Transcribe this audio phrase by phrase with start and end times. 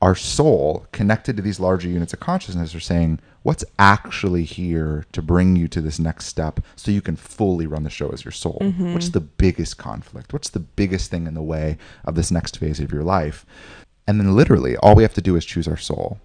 [0.00, 5.22] our soul connected to these larger units of consciousness are saying what's actually here to
[5.22, 8.32] bring you to this next step so you can fully run the show as your
[8.32, 8.58] soul?
[8.60, 8.92] Mm-hmm.
[8.92, 10.32] What's the biggest conflict?
[10.32, 13.46] What's the biggest thing in the way of this next phase of your life?
[14.06, 16.18] And then literally all we have to do is choose our soul.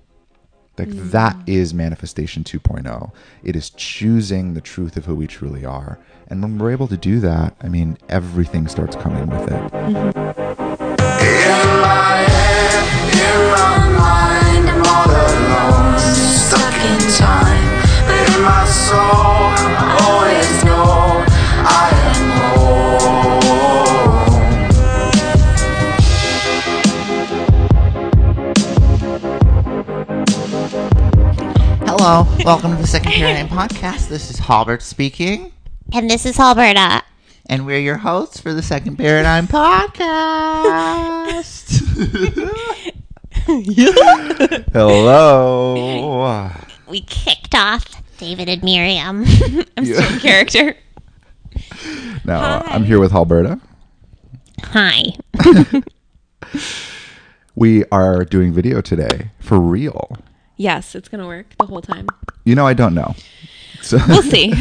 [0.77, 1.11] Like mm.
[1.11, 3.11] that is manifestation 2.0
[3.43, 5.99] it is choosing the truth of who we truly are.
[6.27, 9.71] And when we're able to do that i mean everything starts coming with it.
[9.71, 10.83] Mm-hmm.
[11.23, 12.02] In
[30.95, 34.07] Hello, welcome to the Second Paradigm Podcast.
[34.09, 35.51] This is Halbert speaking,
[35.91, 37.01] And this is Halberta.
[37.47, 40.03] and we're your hosts for the Second Paradigm Podcast.
[44.73, 46.49] hello
[46.87, 47.85] We kicked off
[48.17, 49.25] David and Miriam.
[49.77, 50.77] I'm still in character.
[52.25, 53.59] now uh, i'm here with alberta
[54.63, 55.03] Hi.
[57.55, 60.17] we are doing video today for real
[60.55, 62.07] Yes, it's gonna work the whole time.
[62.45, 63.13] you know i don't know
[63.81, 64.53] so, We'll see.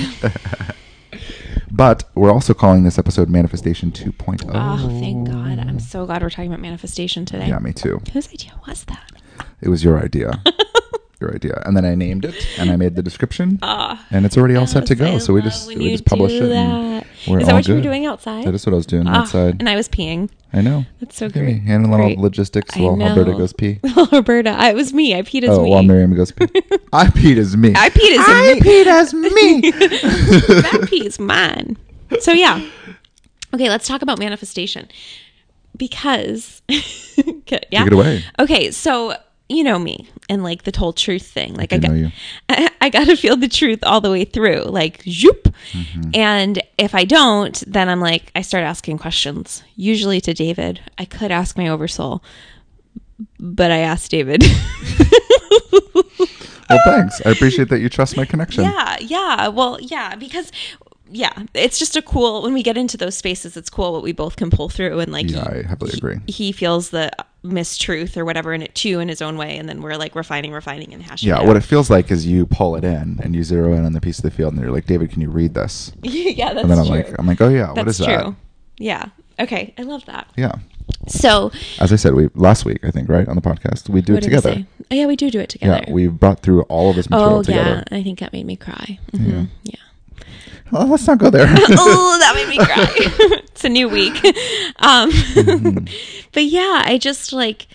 [1.72, 5.58] But we're also calling this episode manifestation 2.0 oh, ah, thank God!
[5.58, 7.48] I'm so glad we're talking about manifestation today.
[7.48, 9.10] yeah me too Whose idea was that?
[9.60, 10.42] it was your idea
[11.22, 14.36] your idea and then i named it and i made the description Ah, and it's
[14.36, 17.46] already all set to go so we just we just publish it and we're Is
[17.46, 17.88] that all what you were good.
[17.90, 18.44] doing outside?
[18.46, 20.28] that is what i was doing Ah, outside and I was peeing.
[20.52, 21.62] i know That's so Look at me great.
[21.62, 22.16] handling all Great.
[22.18, 23.38] the logistics I while alberta know.
[23.38, 23.78] goes pee
[24.12, 25.14] Alberta, I, it was me.
[25.14, 25.70] I peed as oh me.
[25.70, 26.46] while miriam goes pee
[26.92, 28.60] i peed as me I peed as me.
[28.66, 29.70] Peed as me
[30.62, 31.76] that pee is mine.
[32.20, 32.56] So yeah.
[33.54, 34.88] Okay, let's talk about manifestation.
[35.76, 36.62] Because
[37.18, 37.80] Okay, yeah.
[37.84, 38.24] Take it away.
[38.38, 39.14] Okay, so
[39.48, 41.54] you know me and like the whole truth thing.
[41.54, 42.12] Like I, do got,
[42.48, 44.62] I, I, got to feel the truth all the way through.
[44.62, 45.54] Like zoop.
[45.72, 46.10] Mm-hmm.
[46.14, 49.62] And if I don't, then I'm like I start asking questions.
[49.76, 50.80] Usually to David.
[50.98, 52.22] I could ask my oversoul.
[53.38, 54.42] But I asked David.
[56.70, 59.48] well thanks i appreciate that you trust my connection Yeah, yeah.
[59.48, 60.50] Well, yeah, because
[61.12, 63.56] yeah, it's just a cool when we get into those spaces.
[63.56, 66.16] It's cool what we both can pull through, and like Yeah, I heavily agree.
[66.26, 67.10] He feels the
[67.44, 70.52] mistruth or whatever in it too in his own way, and then we're like refining,
[70.52, 71.28] refining, and hashing.
[71.28, 73.84] Yeah, it what it feels like is you pull it in and you zero in
[73.84, 75.92] on the piece of the field, and you're like, David, can you read this?
[76.02, 76.96] yeah, that's And then I'm true.
[76.96, 78.14] like, I'm like, oh yeah, what that's is true.
[78.16, 78.34] that?
[78.78, 79.06] Yeah.
[79.40, 80.28] Okay, I love that.
[80.36, 80.52] Yeah.
[81.08, 81.50] So
[81.80, 84.22] As I said, we last week I think right on the podcast we do it
[84.22, 84.64] together.
[84.90, 85.84] Oh yeah, we do do it together.
[85.86, 87.84] Yeah, we brought through all of this material Oh together.
[87.90, 88.98] yeah, I think that made me cry.
[89.12, 89.74] Mhm, yeah.
[90.72, 91.46] Well, let's not go there.
[91.48, 92.88] oh, that made me cry.
[93.44, 94.14] it's a new week.
[94.78, 95.84] Um, mm-hmm.
[96.32, 97.68] but yeah, I just like,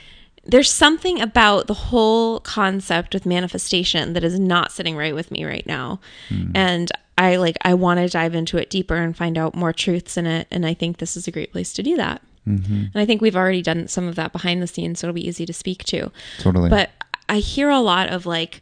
[0.44, 5.46] there's something about the whole concept with manifestation that is not sitting right with me
[5.46, 6.00] right now.
[6.30, 6.52] Mm.
[6.56, 10.18] And I like, I want to dive into it deeper and find out more truths
[10.18, 10.47] in it.
[10.50, 12.22] And I think this is a great place to do that.
[12.47, 12.74] Mm-hmm.
[12.74, 15.28] And I think we've already done some of that behind the scenes, so it'll be
[15.28, 16.12] easy to speak to.
[16.40, 16.69] totally.
[16.69, 16.91] But
[17.28, 18.62] I hear a lot of like,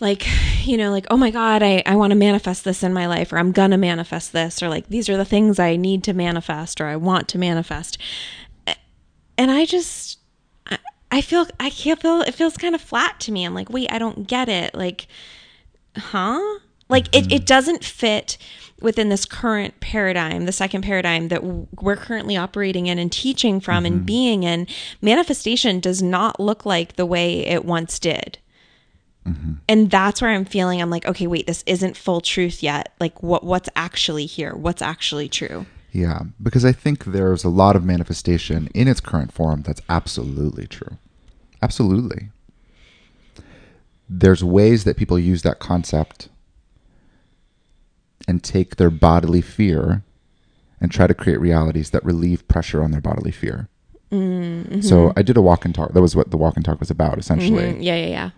[0.00, 0.26] like,
[0.64, 3.32] you know, like, oh my God, I, I want to manifest this in my life,
[3.32, 6.80] or I'm to manifest this, or like, these are the things I need to manifest,
[6.80, 7.98] or I want to manifest.
[9.38, 10.18] And I just,
[10.66, 10.78] I,
[11.10, 13.44] I feel, I can't feel, it feels kind of flat to me.
[13.44, 14.74] I'm like, wait, I don't get it.
[14.74, 15.06] Like,
[15.96, 16.58] huh?
[16.88, 17.32] Like, it, mm-hmm.
[17.32, 18.36] it doesn't fit
[18.80, 23.86] within this current paradigm, the second paradigm that we're currently operating in and teaching from
[23.86, 24.04] and mm-hmm.
[24.06, 24.66] being in.
[25.00, 28.38] Manifestation does not look like the way it once did.
[29.68, 32.94] And that's where I'm feeling I'm like, okay, wait, this isn't full truth yet.
[32.98, 34.54] Like what what's actually here?
[34.54, 35.66] What's actually true?
[35.92, 40.66] yeah, because I think there's a lot of manifestation in its current form that's absolutely
[40.66, 40.98] true.
[41.62, 42.30] Absolutely.
[44.08, 46.28] There's ways that people use that concept
[48.28, 50.02] and take their bodily fear
[50.80, 53.68] and try to create realities that relieve pressure on their bodily fear.
[54.12, 54.80] Mm-hmm.
[54.80, 55.92] So I did a walk and talk.
[55.92, 57.74] That was what the walk and talk was about, essentially.
[57.74, 58.30] Mm, yeah, yeah, yeah.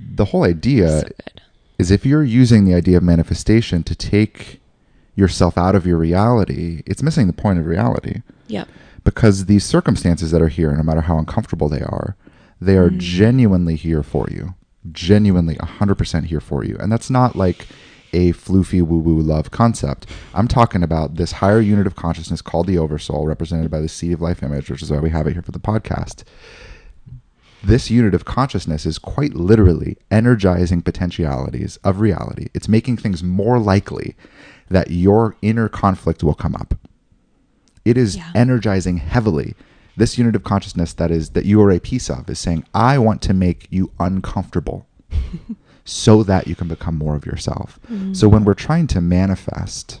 [0.00, 1.08] The whole idea So
[1.78, 4.60] is if you're using the idea of manifestation to take
[5.14, 8.22] yourself out of your reality, it's missing the point of reality.
[8.48, 8.68] Yep.
[9.04, 12.16] Because these circumstances that are here, no matter how uncomfortable they are,
[12.60, 12.98] they are mm.
[12.98, 14.54] genuinely here for you.
[14.90, 16.76] Genuinely 100% here for you.
[16.78, 17.66] And that's not like
[18.12, 20.06] a floofy woo woo love concept.
[20.34, 24.14] I'm talking about this higher unit of consciousness called the oversoul, represented by the seed
[24.14, 26.24] of life image, which is why we have it here for the podcast
[27.62, 32.46] this unit of consciousness is quite literally energizing potentialities of reality.
[32.54, 34.14] It's making things more likely
[34.70, 36.74] that your inner conflict will come up.
[37.84, 38.30] It is Yeah.
[38.34, 39.54] energizing heavily
[39.96, 42.98] This unit of consciousness that is that you are a piece of is saying, I
[42.98, 44.86] want to make you uncomfortable
[45.84, 47.80] so that you can become more of yourself.
[47.90, 48.12] Mm-hmm.
[48.14, 50.00] So when we're trying to manifest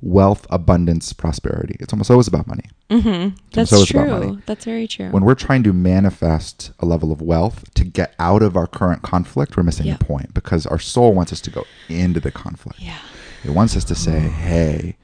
[0.00, 2.66] wealth, abundance, prosperity, it's almost always about money.
[2.90, 3.36] Mm-hmm.
[3.52, 3.86] That's money.
[3.86, 4.42] true.
[4.46, 5.08] That's very true.
[5.10, 9.02] When we're trying to manifest a level of wealth to get out of our current
[9.02, 9.96] conflict, we're missing Yeah.
[9.96, 12.80] the point because our soul wants us to go into the conflict.
[12.80, 12.98] yeah.
[13.44, 14.96] It wants us to say, hey,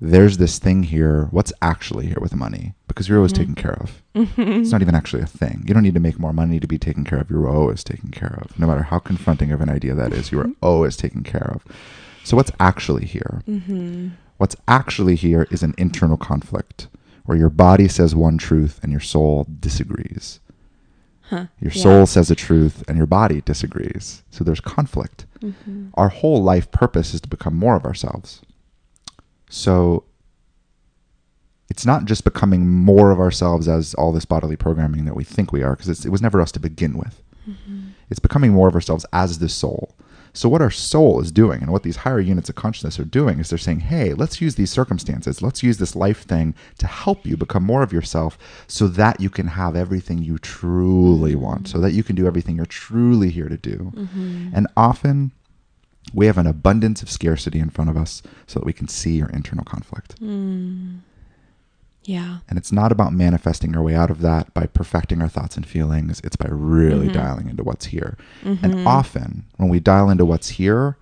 [0.00, 1.28] there's this thing here.
[1.30, 2.74] What's actually here with money?
[2.88, 3.52] Because you're always mm-hmm.
[3.52, 4.02] taken care of.
[4.14, 4.62] Mm-hmm.
[4.62, 5.62] It's not even actually a thing.
[5.66, 7.30] You don't need to make more money to be taken care of.
[7.30, 8.58] You're always taken care of.
[8.58, 11.64] No matter how confronting of an idea that is, you are always taken care of.
[12.24, 13.42] So, what's actually here?
[13.46, 14.08] Mm-hmm.
[14.38, 16.88] What's actually here is an internal conflict
[17.24, 20.40] where your body says one truth and your soul disagrees.
[21.22, 21.46] Huh.
[21.60, 21.82] Your Yeah.
[21.82, 24.22] soul says a truth and your body disagrees.
[24.30, 25.26] So there's conflict.
[25.40, 25.88] Mm-hmm.
[25.94, 28.42] Our whole life purpose is to become more of ourselves.
[29.48, 30.04] So
[31.70, 35.52] it's not just becoming more of ourselves as all this bodily programming that we think
[35.52, 37.22] we are, because it was never us to begin with.
[38.10, 39.94] It's becoming more of ourselves as the soul.
[40.34, 43.38] So, what our soul is doing and what these higher units of consciousness are doing
[43.38, 47.26] is they're saying, hey, let's use these circumstances, let's use this life thing to help
[47.26, 51.42] you become more of yourself so that you can have everything you truly mm-hmm.
[51.42, 53.92] want, so that you can do everything you're truly here to do.
[53.94, 54.50] Mm-hmm.
[54.54, 55.32] And often,
[56.14, 59.22] we have an abundance of scarcity in front of us so that we can see
[59.22, 60.20] our internal conflict.
[60.20, 61.00] Mm.
[62.04, 62.38] Yeah.
[62.48, 65.66] And it's not about manifesting our way out of that by perfecting our thoughts and
[65.66, 66.20] feelings.
[66.24, 67.16] It's by really mm-hmm.
[67.16, 68.16] dialing into what's here.
[68.42, 68.86] And mm-hmm.
[68.86, 70.96] often, when we dial into what's here,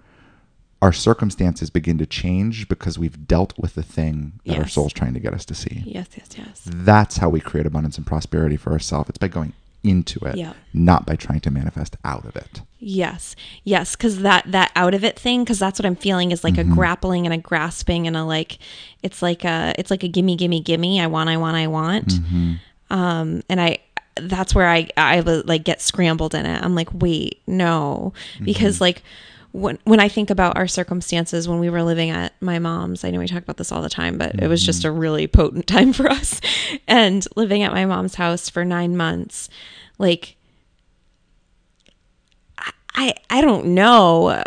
[0.83, 4.73] our circumstances begin to change because we've dealt with the thing that our Yes.
[4.73, 5.83] soul's trying to get us to see.
[5.87, 6.09] Yes.
[6.17, 6.29] Yes.
[6.37, 6.63] Yes.
[6.65, 9.09] That's how we create abundance and prosperity for ourselves.
[9.11, 10.53] It's by going into it, Yeah.
[10.75, 12.61] not by trying to manifest out of it.
[12.79, 13.37] Yes.
[13.65, 13.97] Yes.
[13.97, 16.73] Cause that, that out of it thing, cause that's what I'm feeling is like Mm-hmm.
[16.73, 18.59] a grappling and a grasping and a like,
[19.03, 21.01] it's like a, it's like a gimme, gimme, gimme.
[21.01, 22.09] I want, I want, I want.
[22.09, 22.55] Mm-hmm.
[22.91, 23.79] Um, and I,
[24.21, 26.63] that's where I, I like get scrambled in it.
[26.63, 28.13] I'm like, wait, no,
[28.43, 29.03] because like,
[29.53, 33.11] when, when I think about our circumstances when we were living at my mom's, I
[33.11, 35.67] know we talk about this all the time, but it was just a really potent
[35.69, 36.41] time for us.
[36.87, 39.49] And living at my mom's house for nine months,
[39.99, 40.37] like
[42.95, 44.43] I I don't know.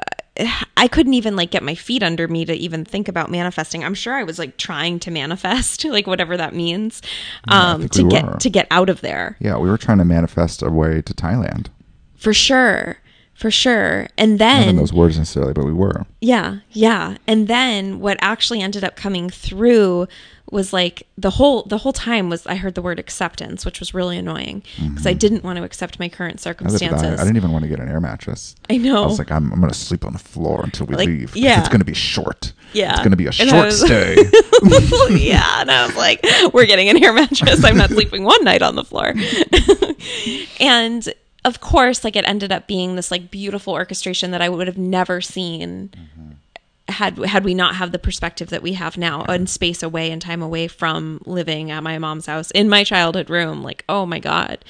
[0.78, 3.84] I couldn't even like get my feet under me to even think about manifesting.
[3.84, 7.02] I'm sure I was like trying to manifest, like whatever that means,
[7.50, 8.38] um, think to we get were.
[8.38, 11.68] to get out of there Yeah, we were trying to manifest a way to Thailand.
[12.16, 12.98] for sure,
[13.34, 14.08] for sure.
[14.18, 16.06] And Not in then those words necessarily, but we were.
[16.22, 17.18] Yeah, yeah.
[17.28, 20.08] And then what actually ended up coming through
[20.52, 23.94] was like the whole the whole time was I heard the word acceptance, which was
[23.94, 25.18] really annoying because I mm-hmm.
[25.18, 26.52] didn't want to accept my current did I.
[26.52, 27.20] circumstances.
[27.20, 28.56] I didn't even want to get an air mattress.
[28.70, 29.04] I know.
[29.04, 31.36] I was like, I'm, I'm going to sleep on the floor until we Like, leave.
[31.36, 31.60] yeah.
[31.60, 32.54] It's going to be short.
[32.72, 32.92] Yeah.
[32.92, 34.16] It's going to be a And short was- stay.
[35.10, 37.64] yeah, and I was like, we're getting an air mattress.
[37.64, 39.14] I'm not sleeping one night on the floor.
[40.60, 41.14] and
[41.46, 44.78] of course, like it ended up being this like beautiful orchestration that I would have
[44.78, 45.92] never seen
[46.90, 50.22] had had we not have the perspective that we have now and space away and
[50.22, 53.64] time away from living at my mom's house in my childhood room.
[53.64, 54.64] Like, oh my God.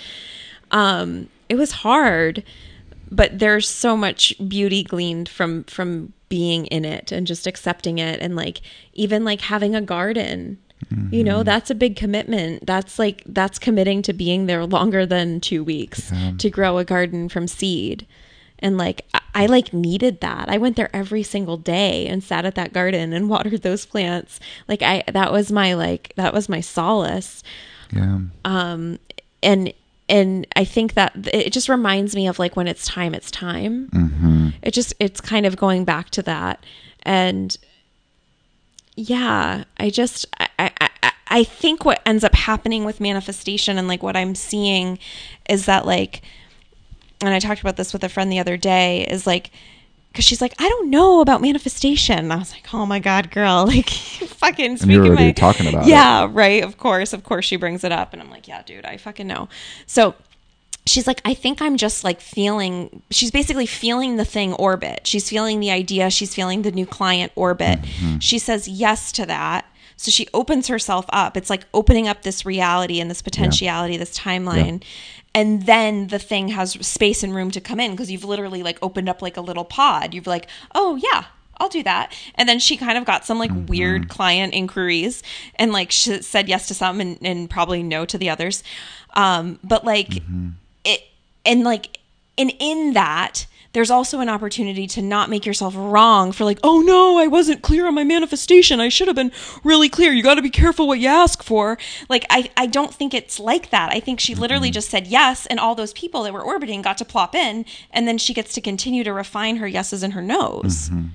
[0.71, 2.43] Um, it was hard,
[3.11, 8.19] but there's so much beauty gleaned from from being in it and just accepting it
[8.19, 8.61] and like
[8.93, 10.57] even like having a garden.
[11.11, 12.65] You know, that's a big commitment.
[12.65, 17.29] That's like that's committing to being there longer than 2 weeks to grow a garden
[17.29, 18.07] from seed.
[18.59, 20.49] And like I, I like needed that.
[20.49, 24.39] I went there every single day and sat at that garden and watered those plants.
[24.67, 27.43] Like I that was my like that was my solace
[27.95, 28.19] yeah.
[28.45, 28.99] Um,
[29.41, 29.73] and
[30.09, 33.87] and I think that it just reminds me of like when it's time, it's time.
[33.89, 34.49] Mm-hmm.
[34.61, 36.63] It just it's kind of going back to that,
[37.03, 37.55] and
[38.95, 43.87] yeah, I just I, I I I think what ends up happening with manifestation and
[43.87, 44.99] like what I'm seeing
[45.49, 46.21] is that like,
[47.21, 49.51] and I talked about this with a friend the other day is like.
[50.15, 52.19] Cause she's like, I don't know about manifestation.
[52.19, 55.65] And I was like, oh my god, girl, like, fucking speaking you're already my talking
[55.65, 55.89] about it.
[55.89, 56.63] yeah, right.
[56.63, 59.25] Of course, of course, she brings it up, and I'm like, yeah, dude, I fucking
[59.25, 59.49] know.
[59.87, 60.13] So
[60.85, 63.01] she's like, I think I'm just like feeling.
[63.11, 65.07] She's basically feeling the thing orbit.
[65.07, 66.09] She's feeling the idea.
[66.09, 67.81] She's feeling the new client orbit.
[67.81, 68.19] Mm-hmm.
[68.19, 69.65] She says yes to that.
[69.95, 71.37] So she opens herself up.
[71.37, 74.83] It's like opening up this reality and this potentiality, this timeline.
[75.35, 78.77] And then the thing has space and room to come in because you've literally like
[78.81, 80.13] opened up like a little pod.
[80.13, 81.25] You've like, oh yeah,
[81.57, 82.11] I'll do that.
[82.35, 83.67] And then she kind of got some like Mm-hmm.
[83.67, 85.23] weird client inquiries
[85.55, 88.63] and like she said yes to some and, and probably no to the others.
[89.15, 90.49] Um, but like Mm-hmm.
[91.45, 91.99] It, and like,
[92.37, 96.81] and in that, there's also an opportunity to not make yourself wrong for like, oh
[96.81, 98.79] no, I wasn't clear on my manifestation.
[98.79, 99.31] I should have been
[99.63, 100.11] really clear.
[100.11, 101.79] You got to be careful what you ask for.
[102.07, 103.91] Like, I, I don't think it's like that.
[103.91, 104.41] I think she mm-hmm.
[104.41, 107.65] literally just said yes, and all those people that were orbiting got to plop in,
[107.91, 110.89] and then she gets to continue to refine her yeses and her nos.
[110.89, 111.07] Mm-hmm.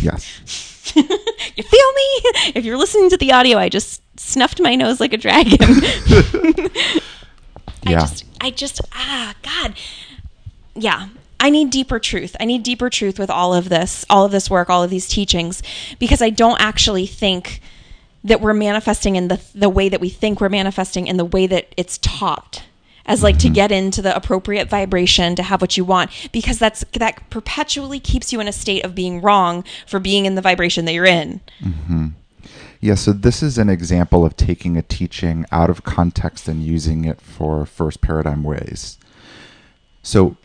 [0.00, 0.94] Yes.
[1.58, 2.52] You feel me?
[2.54, 5.58] If you're listening to the audio, I just snuffed my nose like a dragon.
[7.86, 8.00] I Yeah.
[8.00, 9.74] just, I just, ah, God.
[10.74, 11.08] Yeah.
[11.40, 12.34] I need deeper truth.
[12.40, 15.06] I need deeper truth with all of this, all of this work, all of these
[15.06, 15.62] teachings,
[15.98, 17.60] because I don't actually think
[18.24, 21.46] that we're manifesting in the the way that we think we're manifesting in the way
[21.46, 22.64] that it's taught
[23.06, 26.84] as like to get into the appropriate vibration to have what you want because that's
[26.92, 30.84] that perpetually keeps you in a state of being wrong for being in the vibration
[30.84, 31.40] that you're in.
[32.80, 37.04] Yeah, so this is an example of taking a teaching out of context and using
[37.04, 38.98] it for first paradigm ways.
[40.02, 40.36] So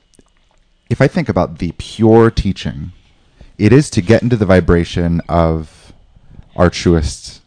[0.90, 2.92] if I think about the pure teaching,
[3.58, 5.94] it is to get into the vibration of
[6.56, 7.42] our truest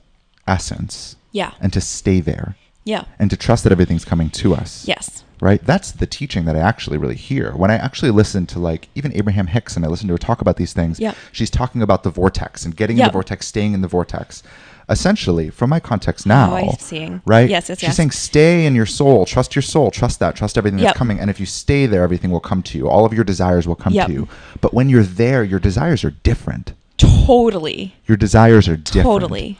[0.46, 1.52] essence Yeah.
[1.60, 3.04] and to stay there Yeah.
[3.18, 4.84] and to trust that everything's coming to us.
[4.86, 5.24] Yes.
[5.40, 5.62] Right?
[5.66, 7.52] That's the teaching that I actually really hear.
[7.56, 10.40] When I actually listen to like even Abraham Hicks and I listen to her talk
[10.40, 11.12] about these things, Yeah.
[11.32, 14.42] she's talking about the vortex and getting in the vortex, staying in the vortex.
[14.88, 17.20] Essentially, from my context now, Oh, I'm seeing.
[17.26, 17.50] right?
[17.50, 17.96] Yes, yes, She's yes.
[17.96, 20.86] saying stay in your soul, trust your soul, trust that, trust everything Yep.
[20.90, 21.18] that's coming.
[21.18, 22.88] And if you stay there, everything will come to you.
[22.88, 24.06] All of your desires will come Yep.
[24.06, 24.28] to you.
[24.60, 26.72] But when you're there, your desires are different.
[26.98, 27.96] Totally.
[28.06, 29.04] Your desires are different.
[29.06, 29.58] Totally.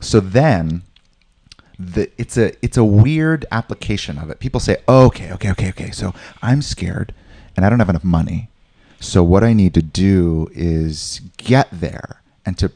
[0.00, 0.82] So then
[1.78, 4.38] the it's a it's a weird application of it.
[4.38, 5.90] People say, oh, "Okay, okay, okay, okay.
[5.90, 7.12] So I'm scared
[7.56, 8.48] and I don't have enough money.
[9.00, 12.70] So what I need to do is get there and to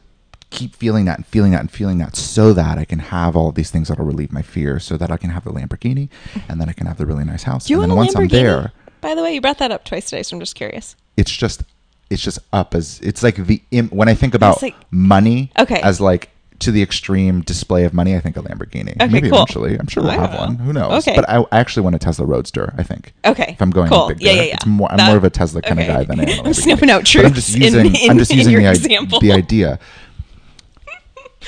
[0.55, 3.51] keep feeling that and feeling that and feeling that so that I can have all
[3.51, 6.09] these things that'll relieve my fear so that I can have the Lamborghini
[6.49, 7.69] and then I can have the really nice house.
[7.69, 8.21] You and then a once Lamborghini?
[8.21, 8.71] I'm there,
[9.01, 10.95] By the way, you brought that up twice today, so I'm just curious.
[11.17, 11.63] it's just
[12.09, 15.81] it's just up as it's like the Im- when I think about like- money Okay.
[15.81, 18.91] as like to the extreme display of money, I think a Lamborghini.
[18.95, 19.39] Okay, Maybe cool.
[19.39, 19.77] eventually.
[19.77, 20.55] I'm sure we'll have don't one.
[20.55, 21.05] Who knows?
[21.05, 21.13] Okay.
[21.13, 22.73] But I, I actually want a Tesla Roadster.
[22.77, 23.11] I think.
[23.25, 24.07] Okay, If I'm going cool.
[24.07, 24.53] big Yeah, yeah, yeah.
[24.55, 24.89] It's more.
[24.89, 25.89] I'm That- more of a Tesla kind okay.
[25.89, 26.45] of guy than I am.
[26.45, 27.79] I'm sniffing out But I'm just truths in- using.
[27.87, 29.19] I'm in- just in using the, example.
[29.19, 29.79] the idea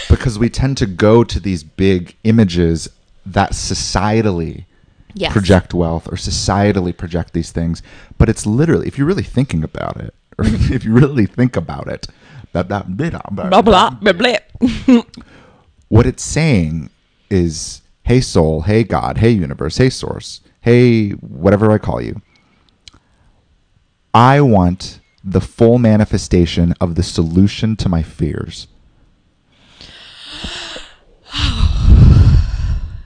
[0.09, 2.87] because we tend to go to these big images
[3.25, 4.65] that societally
[5.13, 5.31] Yes.
[5.33, 7.81] project wealth or societally project these things
[8.19, 11.87] but it's literally if you're really thinking about it or if you really think about
[11.87, 12.05] it
[12.53, 14.37] blah, blah, Blah blah blah blah.
[15.87, 16.91] what it's saying
[17.31, 22.21] is hey soul hey god hey universe hey source hey whatever i call you
[24.13, 28.67] i want the full manifestation of the solution to my fears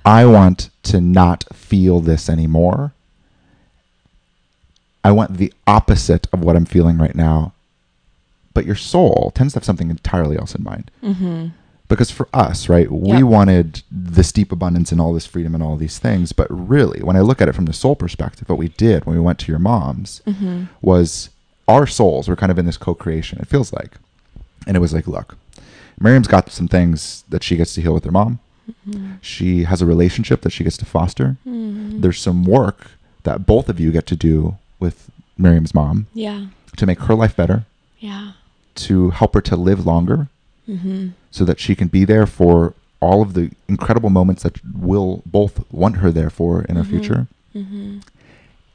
[0.05, 2.93] i want to not feel this anymore.
[5.03, 7.53] I want the opposite of what i'm feeling right now.
[8.53, 10.91] But your soul tends to have something entirely else in mind.
[11.01, 11.48] Mm-hmm.
[11.88, 13.24] Because for us right we Yep.
[13.24, 16.31] wanted this deep abundance and all this freedom and all these things.
[16.34, 19.15] But really when i look at it from the soul perspective what we did when
[19.15, 20.63] we went to your mom's mm-hmm.
[20.81, 21.29] was
[21.67, 23.93] our souls were kind of in this co-creation it feels like.
[24.67, 25.38] And it was like look
[26.00, 28.39] miriam's got some things that she gets to heal with her mom
[29.21, 32.01] she has a relationship that she gets to foster mm-hmm.
[32.01, 32.91] there's some work
[33.23, 36.47] that both of you get to do with miriam's mom Yeah.
[36.77, 37.65] to make her life better
[37.99, 38.33] Yeah.
[38.75, 40.27] to help her to live longer
[40.67, 41.09] mm-hmm.
[41.29, 45.69] so that she can be there for all of the incredible moments that we'll both
[45.71, 46.91] want her there for in her mm-hmm.
[46.91, 47.27] future.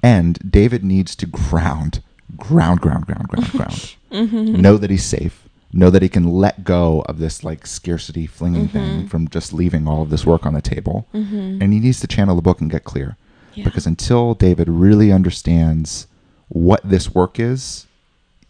[0.02, 2.02] And David needs to ground,
[2.36, 3.94] ground, ground, ground, ground, ground.
[4.62, 5.45] Know that he's safe.
[5.76, 9.06] Know that he can let go of this like scarcity flinging thing mm-hmm.
[9.08, 11.06] from just leaving all of this work on the table.
[11.12, 11.60] Mm-hmm.
[11.60, 13.18] And he needs to channel the book and get clear.
[13.52, 13.64] Yeah.
[13.64, 16.06] Because until David really understands
[16.48, 17.86] what this work is,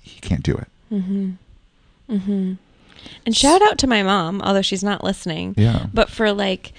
[0.00, 0.68] he can't do it.
[0.92, 2.52] Mm-hmm.
[3.26, 5.54] And shout out to my mom, although she's not listening.
[5.56, 5.86] Yeah.
[5.92, 6.72] But for like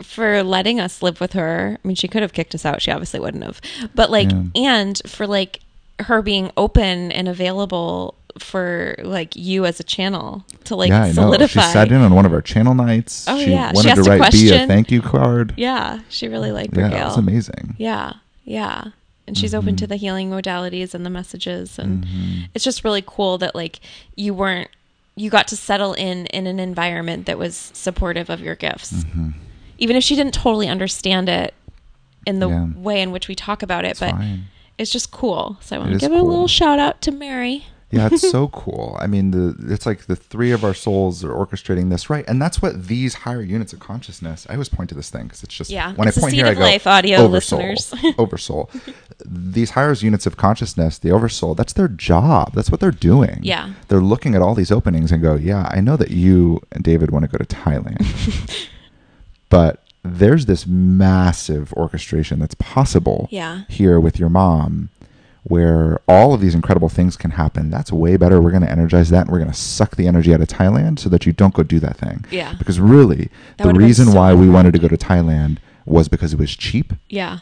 [0.00, 1.78] for letting us live with her.
[1.82, 2.82] I mean, she could have kicked us out.
[2.82, 3.60] She obviously wouldn't have.
[3.94, 4.44] But like Yeah.
[4.54, 5.60] and for like
[6.00, 11.06] her being open and available for like you as a channel to like yeah, I
[11.06, 11.08] know.
[11.08, 11.72] She solidify.
[11.72, 13.26] sat in on one of our channel nights.
[13.28, 13.70] Oh, she yeah.
[13.70, 14.68] She wanted asked to a write B a question.
[14.68, 15.54] thank you card.
[15.56, 17.00] Yeah, she really liked Yeah, Brigail.
[17.00, 17.74] it was amazing.
[17.78, 18.84] Yeah, yeah.
[19.26, 19.90] And she's open to mm-hmm.
[19.90, 22.40] the healing modalities and the messages and mm-hmm.
[22.54, 23.80] it's just really cool that like
[24.16, 24.68] you weren't
[25.14, 28.92] you got to settle in in an environment that was supportive of your gifts.
[29.04, 29.30] Mm-hmm.
[29.78, 31.54] Even if she didn't totally understand it
[32.26, 32.66] in the Yeah.
[32.76, 34.44] way in which we talk about it, It's but fine.
[34.78, 35.58] it's just cool.
[35.60, 37.66] So I want to give a little shout out to Mary.
[37.92, 38.96] Yeah, it's so cool.
[39.00, 42.24] I mean, the it's like the three of our souls are orchestrating this, right?
[42.26, 44.46] And that's what these higher units of consciousness.
[44.48, 46.46] I always point to this thing because it's just Yeah, When it's I point here,
[46.46, 48.14] I go life, audio oversoul, listeners.
[48.18, 48.70] oversoul.
[49.24, 52.54] These higher units of consciousness, the oversoul, that's their job.
[52.54, 53.38] That's what they're doing.
[53.42, 53.74] Yeah.
[53.88, 57.10] they're looking at all these openings and go, "Yeah, I know that you and David
[57.10, 58.00] want to go to Thailand,
[59.50, 63.62] but there's this massive orchestration that's possible Yeah.
[63.68, 64.88] here with your mom
[65.44, 67.68] where all of these incredible things can happen.
[67.70, 68.40] That's way better.
[68.40, 70.98] We're going to energize that and we're going to suck the energy out of Thailand
[71.00, 72.24] so that you don't go do that thing.
[72.30, 72.54] Yeah.
[72.58, 76.32] Because really, That the reason so why we wanted to go to Thailand was because
[76.32, 76.92] it was cheap.
[77.08, 77.40] Yeah.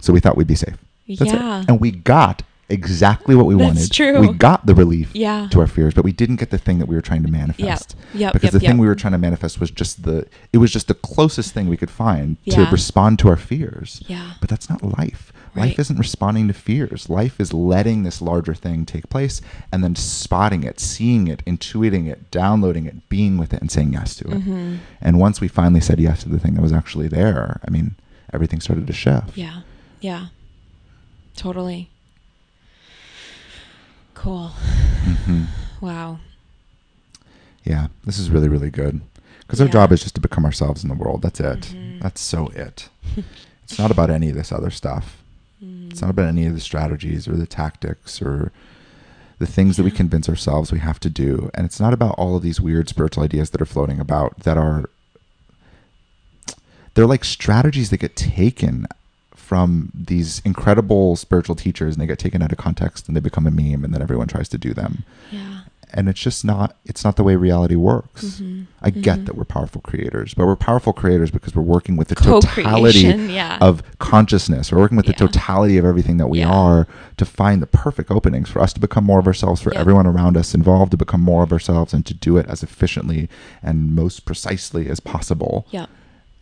[0.00, 0.76] So we thought we'd be safe.
[1.08, 1.60] That's Yeah.
[1.60, 1.68] it.
[1.68, 3.92] And we got exactly what we That's wanted.
[3.92, 4.20] true.
[4.20, 5.48] We got the relief Yeah.
[5.50, 7.96] to our fears, but we didn't get the thing that we were trying to manifest.
[8.14, 10.70] Yep, Because yep, the thing we were trying to manifest was just the it was
[10.70, 12.64] just the closest thing we could find Yeah.
[12.64, 14.00] to respond to our fears.
[14.06, 14.32] Yeah.
[14.40, 15.32] But that's not life.
[15.54, 15.66] Right.
[15.66, 17.10] Life isn't responding to fears.
[17.10, 19.40] Life is letting this larger thing take place
[19.72, 23.92] and then spotting it, seeing it, intuiting it, downloading it, being with it, and saying
[23.92, 24.38] yes to it.
[24.40, 24.76] Mm-hmm.
[25.00, 27.96] And once we finally said yes to the thing that was actually there, I mean,
[28.32, 29.36] everything started to shift.
[29.36, 29.62] Yeah.
[30.00, 30.26] Yeah.
[31.36, 31.90] Totally.
[34.14, 34.48] Cool.
[34.48, 35.44] hmm
[35.80, 36.18] Wow.
[37.64, 39.00] Yeah, this is really, really good.
[39.40, 39.72] Because our Yeah.
[39.72, 41.22] job is just to become ourselves in the world.
[41.22, 41.60] That's it.
[41.74, 42.00] Mhm.
[42.02, 42.88] That's so it.
[43.64, 45.19] it's not about any of this other stuff.
[45.90, 48.52] It's not about any of the strategies or the tactics or
[49.38, 51.50] the things that we convince ourselves we have to do.
[51.54, 54.56] And it's not about all of these weird spiritual ideas that are floating about that
[54.58, 54.88] are
[56.94, 58.86] they're like strategies that get taken
[59.34, 63.46] from these incredible spiritual teachers and they get taken out of context and they become
[63.46, 65.60] a meme and then everyone tries to do them Yeah.
[65.92, 68.66] And it's just not it's not the way reality works Mhm.
[68.82, 69.26] i get Mhm.
[69.26, 73.00] that we're powerful creators but we're powerful creators because we're working with the totality
[73.32, 73.58] yeah.
[73.60, 75.26] of consciousness we're working with the Yeah.
[75.26, 76.50] totality of everything that we Yeah.
[76.50, 79.80] are to find the perfect openings for us to become more of ourselves for Yep.
[79.80, 83.28] everyone around us involved to become more of ourselves and to do it as efficiently
[83.62, 85.86] and most precisely as possible Yeah.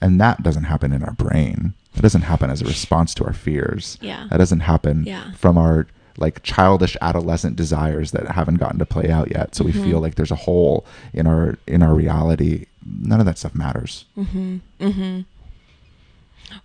[0.00, 3.33] and that doesn't happen in our brain that doesn't happen as a response to our
[3.33, 4.25] fears Yeah.
[4.31, 5.33] that doesn't happen Yeah.
[5.37, 5.87] from our
[6.19, 9.85] like childish adolescent desires that haven't gotten to play out yet so we Mhm.
[9.85, 14.05] feel like there's a hole in our in our reality none of that stuff matters
[14.19, 14.57] Mm-hmm.
[14.81, 15.21] Mm-hmm.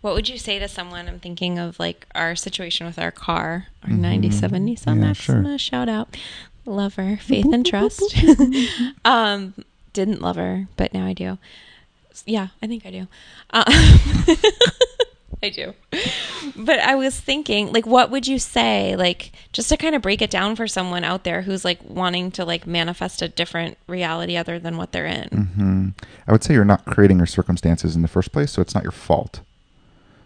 [0.02, 1.10] What would you say to someone?
[1.10, 4.00] I'm thinking of like our situation with our car, our Mhm.
[4.00, 5.44] 97 Nissan Yeah, Maxima.
[5.50, 5.58] sure.
[5.58, 6.16] Shout out,
[6.66, 8.16] love her, faith and trust.
[9.06, 9.54] um,
[9.92, 11.38] didn't love her, but now I do.
[12.26, 13.08] Yeah, I think I do.
[13.50, 13.66] Uh,
[15.44, 15.74] I do.
[16.56, 20.22] But I was thinking, like, what would you say, like, just to kind of break
[20.22, 24.36] it down for someone out there who's like wanting to like manifest a different reality
[24.38, 25.28] other than what they're in?
[25.30, 25.88] hmm
[26.28, 28.84] i would say you're not creating your circumstances in the first place so it's not
[28.84, 29.42] your fault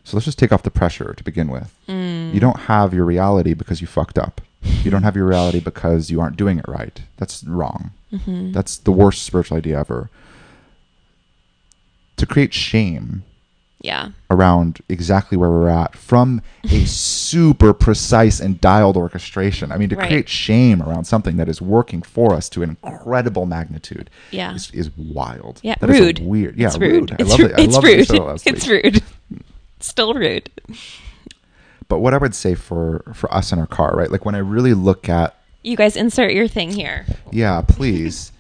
[0.03, 2.33] so let's just take off the pressure to begin with Mm.
[2.33, 4.39] you don't have your reality because you fucked up
[4.83, 8.53] you don't have your reality because you aren't doing it right that's wrong Mhm.
[8.53, 10.09] that's the worst spiritual idea ever
[12.17, 13.23] to create shame
[13.79, 14.09] Yeah.
[14.31, 19.71] around exactly where we're at from a super precise and dialed orchestration.
[19.71, 20.07] I mean, to Right.
[20.07, 24.55] create shame around something that is working for us to an incredible magnitude Yeah.
[24.55, 25.59] is, is wild.
[25.63, 26.19] Yeah, That rude.
[26.19, 26.57] weird.
[26.57, 27.11] Yeah, it's rude.
[27.11, 27.51] I It's, love ru- it.
[27.59, 28.07] I it's love rude.
[28.07, 28.83] said it last It's week.
[28.83, 29.03] rude.
[29.79, 30.49] Still rude.
[31.87, 34.11] But what I would say for for us in our car, right?
[34.11, 37.05] Like when I really look at You guys insert your thing here.
[37.31, 38.31] Yeah, please.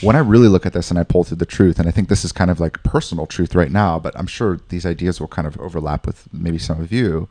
[0.00, 2.08] When I really look at this and I pull through the truth, and I think
[2.08, 5.28] this is kind of like personal truth right now, but I'm sure these ideas will
[5.28, 7.28] kind of overlap with maybe some of you.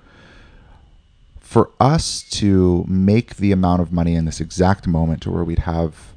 [1.39, 5.59] For us to make the amount of money in this exact moment to where we'd
[5.59, 6.11] have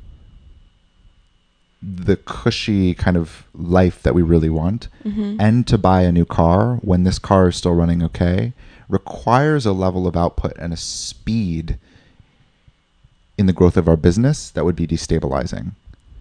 [1.80, 5.36] the cushy kind of life that we really want mm-hmm.
[5.40, 8.52] and to buy a new car when this car is still running okay
[8.88, 11.78] requires a level of output and a speed
[13.36, 15.72] in the growth of our business that would be destabilizing.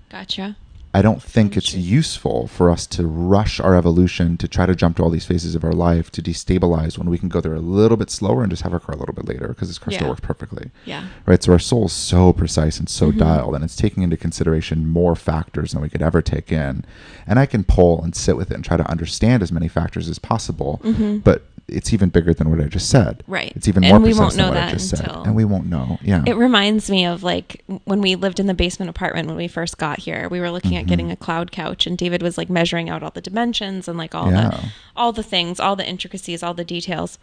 [0.10, 0.56] Gotcha.
[0.94, 4.98] I don't think it's useful for us to rush our evolution to try to jump
[4.98, 7.60] to all these phases of our life to destabilize when we can go there a
[7.60, 9.92] little bit slower and just have our car a little bit later because this car
[9.92, 10.00] Yeah.
[10.00, 10.72] still works perfectly.
[10.86, 11.08] Yeah.
[11.28, 11.44] Right.
[11.44, 13.18] So our soul's so precise and so Mhm.
[13.20, 16.84] dialed, and it's taking into consideration more factors than we could ever take in.
[17.28, 20.10] And I can pull and sit with it and try to understand as many factors
[20.10, 20.80] as possible.
[20.84, 21.24] Mhm.
[21.24, 23.24] But it's even bigger than what I just said.
[23.28, 23.52] Right.
[23.56, 25.10] It's even And more we precise won't than know what I that just said.
[25.10, 26.00] And we won't know.
[26.02, 26.24] Yeah.
[26.26, 29.78] It reminds me of like when we lived in the basement apartment when we first
[29.78, 30.30] got here.
[30.30, 30.88] We were looking at Mhm.
[30.88, 34.16] getting a cloud couch, and David was like measuring out all the dimensions and like
[34.16, 34.50] all Yeah.
[34.50, 34.60] the
[34.96, 37.20] all the things, all the intricacies, all the details.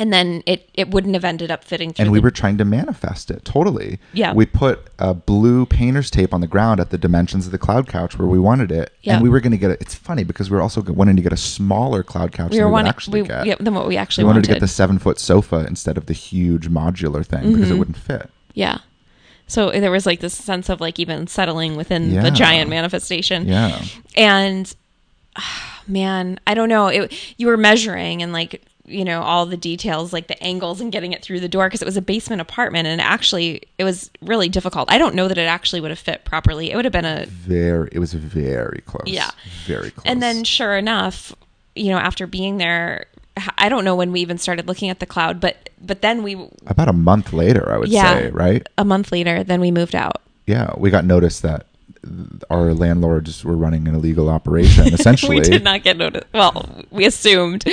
[0.00, 2.04] And then it it wouldn't have ended up fitting through.
[2.04, 3.98] and we the- were trying to manifest it totally.
[4.12, 4.32] Yeah.
[4.32, 7.86] We put a blue painter's tape on the ground at the dimensions of the cloud
[7.88, 9.14] couch where we wanted it, Yeah.
[9.14, 9.78] and we were going to get it.
[9.80, 12.70] It's funny because we were also wanting to get a smaller cloud couch we than
[12.70, 13.46] were we actually we, get.
[13.46, 14.46] yeah, than what we actually we wanted, wanted.
[14.48, 17.78] to get the seven foot sofa instead of the huge modular thing because it Mhm.
[17.78, 18.30] wouldn't fit.
[18.54, 18.78] Yeah.
[19.46, 22.22] So there was like this sense of like even settling within Yeah.
[22.22, 23.48] the giant manifestation.
[23.48, 23.80] Yeah.
[24.16, 24.72] And
[25.36, 26.86] ah, man, I don't know.
[26.88, 30.90] It you were measuring and like you know all the details like the angles and
[30.92, 34.10] getting it through the door because it was a basement apartment and actually it was
[34.22, 34.90] really difficult.
[34.90, 36.70] I don't know that it actually would have fit properly.
[36.70, 37.88] It would have been a Very.
[37.92, 39.04] It was very close.
[39.06, 39.30] Yeah.
[39.66, 40.04] Very close.
[40.06, 41.34] and then sure enough,
[41.76, 43.06] you know, after being there
[43.56, 46.34] I don't know when we even started looking at the cloud, but but then we
[46.66, 48.14] about a month later, I would Yeah.
[48.18, 48.66] say, right?
[48.76, 50.22] a month later then we moved out.
[50.46, 51.66] Yeah, we got notice that
[52.50, 54.86] our landlords were running an illegal operation.
[54.94, 56.24] Essentially, we did not get notice.
[56.32, 57.64] Well, we assumed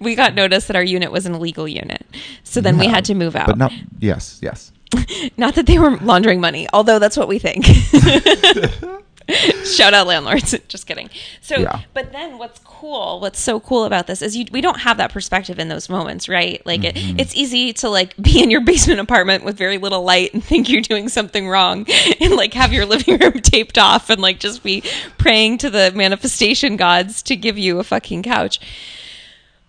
[0.00, 2.06] we got notice that our unit was an illegal unit.
[2.44, 3.46] So then we had to move out.
[3.46, 3.72] But not.
[3.98, 4.38] Yes.
[4.42, 4.72] Yes.
[5.38, 7.64] Not that they were laundering money, although that's what we think.
[9.64, 10.54] Shout out landlords.
[10.68, 11.10] Just kidding.
[11.40, 11.80] So, Yeah.
[11.94, 15.12] but then what's cool, what's so cool about this is you, we don't have that
[15.12, 16.64] perspective in those moments, right?
[16.66, 17.18] Like it, mm-hmm.
[17.18, 20.68] it's easy to like be in your basement apartment with very little light and think
[20.68, 21.86] you're doing something wrong
[22.20, 24.82] and like have your living room taped off and like just be
[25.18, 28.60] praying to the manifestation gods to give you a fucking couch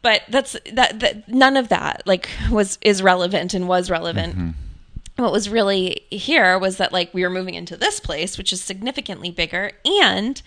[0.03, 4.49] but that's that, that none of that like was is relevant and was relevant mm-hmm.
[5.23, 8.61] What was really here was that like we were moving into this place which is
[8.61, 9.71] significantly bigger
[10.03, 10.41] and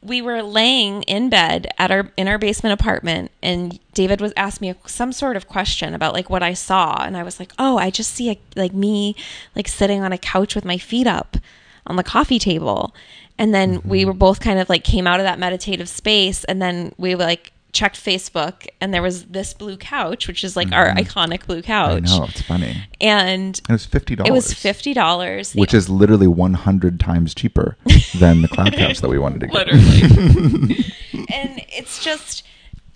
[0.00, 4.60] we were laying in bed at our in our basement apartment and david was asked
[4.60, 7.78] me some sort of question about like what i saw and i was like oh
[7.78, 9.14] i just see a, like me
[9.54, 11.36] like sitting on a couch with my feet up
[11.86, 12.94] on the coffee table.
[13.38, 14.08] And then we mm-hmm.
[14.08, 17.51] were both kind of like came out of that meditative space and then we like
[17.72, 20.98] checked facebook and there was this blue couch which is like our mm-hmm.
[20.98, 22.04] iconic blue couch.
[22.10, 22.76] I know it's funny.
[23.00, 24.28] and It was fifty dollars.
[24.28, 27.76] it was fifty dollars which is literally one hundred times cheaper
[28.18, 29.54] than the cloud couch that we wanted to get.
[29.66, 30.84] literally
[31.30, 32.44] and it's just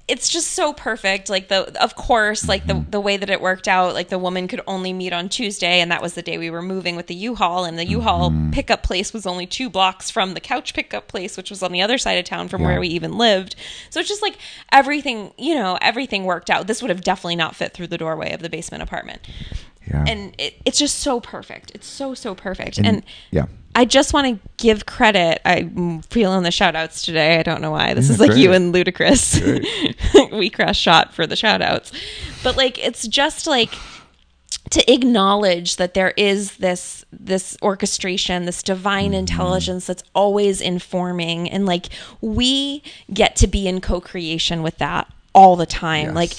[0.08, 1.28] it's just so perfect.
[1.28, 4.46] Like the of course like the the way that it worked out like the woman
[4.46, 7.14] could only meet on Tuesday and that was the day we were moving with the
[7.14, 8.50] U-Haul and the U-Haul mm-hmm.
[8.50, 11.82] pickup place was only 2 blocks from the couch pickup place which was on the
[11.82, 12.68] other side of town from Yeah.
[12.68, 13.56] where we even lived.
[13.90, 14.38] So it's just like
[14.70, 16.68] everything you know everything worked out.
[16.68, 19.20] This would have definitely not fit through the doorway of the basement apartment.
[19.88, 20.04] Yeah.
[20.06, 21.72] and it, it's just so perfect.
[21.74, 22.78] It's so so perfect.
[22.78, 23.46] And- and yeah.
[23.76, 25.42] I just want to give credit.
[25.44, 27.38] I'm feeling the shout outs today.
[27.38, 27.92] I don't know why.
[27.92, 30.32] This Yeah, is like you and Ludacris.
[30.32, 31.92] we crash shot for the shout outs.
[32.42, 33.74] But like it's just like
[34.70, 39.14] to acknowledge that there is this this orchestration, this divine mm-hmm.
[39.14, 41.90] intelligence that's always informing and like
[42.22, 46.06] we get to be in co-creation with that all the time.
[46.06, 46.14] Yes.
[46.14, 46.32] Like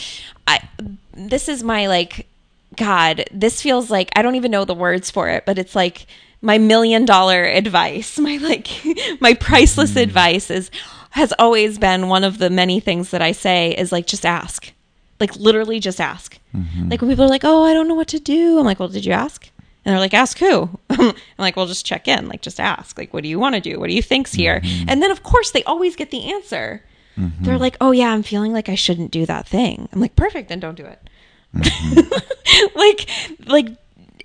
[0.47, 0.67] I
[1.13, 2.25] this is my like
[2.75, 6.07] God, this feels like I don't even know the words for it, but it's like
[6.41, 8.69] my million dollar advice, my like
[9.19, 9.99] my priceless hmm.
[9.99, 10.71] advice is
[11.11, 14.71] has always been one of the many things that I say is like just ask.
[15.19, 16.37] Like literally just ask.
[16.55, 16.89] Mm-hmm.
[16.89, 18.89] Like when people are like, "Oh, I don't know what to do." I'm like, "Well,
[18.89, 19.49] did you ask?"
[19.83, 22.27] And they're like, "Ask who?" I'm like, "Well, just check in.
[22.27, 22.97] Like just ask.
[22.97, 23.79] Like what do you want to do?
[23.79, 24.89] What do you think's here?" Mm-hmm.
[24.89, 26.83] And then of course they always get the answer.
[27.17, 27.43] Mm-hmm.
[27.43, 30.49] They're like, "Oh yeah, I'm feeling like I shouldn't do that thing." I'm like, "Perfect,
[30.49, 31.01] then don't do it."
[32.75, 33.09] like
[33.47, 33.69] like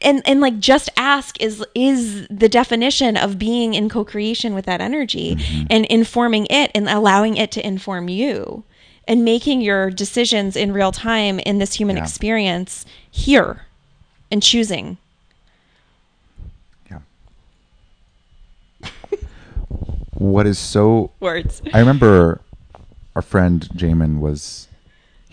[0.04, 4.80] and and like just ask is is the definition of being in co-creation with that
[4.80, 5.66] energy mm-hmm.
[5.70, 8.64] and informing it and allowing it to inform you
[9.08, 12.02] and making your decisions in real time in this human Yeah.
[12.02, 13.62] experience here
[14.30, 14.98] and choosing
[16.90, 17.00] Yeah.
[20.14, 22.40] what is so words I remember
[23.14, 24.68] our friend Jamin was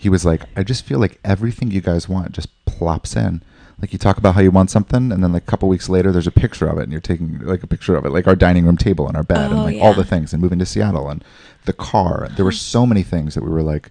[0.00, 3.42] he was like, I just feel like everything you guys want just plops in.
[3.80, 6.12] Like you talk about how you want something and then like a couple weeks later
[6.12, 8.36] there's a picture of it and you're taking like a picture of it, like our
[8.36, 10.66] dining room table and our bed and Oh, like all the things and moving to
[10.66, 11.24] Seattle and
[11.64, 12.28] the car.
[12.36, 13.90] There were so many things that we were like,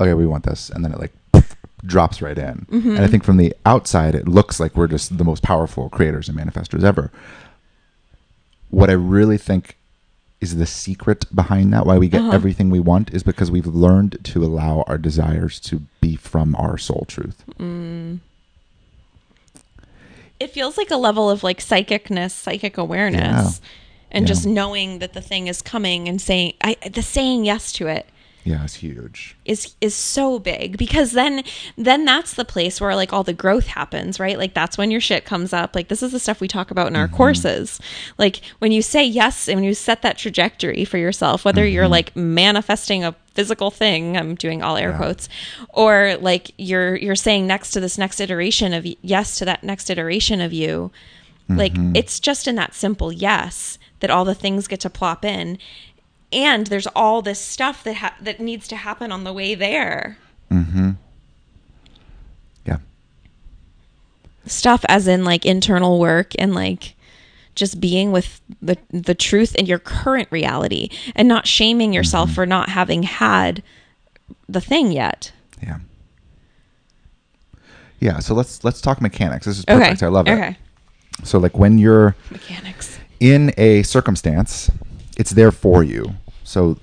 [0.00, 1.12] Okay, we want this and then it like
[1.84, 2.66] drops right in.
[2.70, 2.90] Mm-hmm.
[2.96, 6.28] And I think from the outside it looks like we're just the most powerful creators
[6.28, 7.12] and manifestors ever.
[8.70, 9.76] What I really think
[10.40, 12.30] is the secret behind that why we get Uh-huh.
[12.32, 16.78] everything we want is because we've learned to allow our desires to be from our
[16.78, 17.44] soul truth
[20.40, 23.60] it feels like a level of like psychicness psychic awareness
[24.10, 24.28] and Yeah.
[24.28, 28.08] just knowing that the thing is coming and saying I, the saying yes to it
[28.44, 29.36] yeah it's huge.
[29.44, 31.42] is is so big because then
[31.76, 34.38] then that's the place where like all the growth happens right?
[34.38, 35.74] Like that's when your shit comes up.
[35.74, 37.16] Like this is the stuff we talk about in our mm-hmm.
[37.16, 37.78] courses.
[38.16, 41.74] Like when you say yes and when you set that trajectory for yourself whether mm-hmm.
[41.74, 45.28] you're like manifesting a physical thing i'm doing all air quotes
[45.68, 49.88] or like you're you're saying next to this next iteration of yes to that next
[49.90, 50.90] iteration of you.
[51.48, 55.56] Like it's just in that simple yes that all the things get to plop in
[56.32, 60.18] and there's all this stuff that ha- that needs to happen on the way there.
[60.50, 60.96] mhm
[62.66, 62.78] yeah.
[64.46, 66.96] Stuff as in like internal work and like
[67.58, 72.34] just being with the the truth in your current reality and not shaming yourself mm-hmm.
[72.36, 73.62] for not having had
[74.48, 75.32] the thing yet.
[75.62, 75.78] Yeah.
[78.00, 78.18] Yeah.
[78.20, 79.46] So let's let's talk mechanics.
[79.46, 79.78] This is Okay.
[79.78, 80.02] perfect.
[80.02, 80.32] I love it.
[80.32, 80.56] Okay.
[81.24, 82.98] So like when you're Mechanics.
[83.20, 84.70] in a circumstance,
[85.16, 86.14] it's there for you.
[86.44, 86.78] So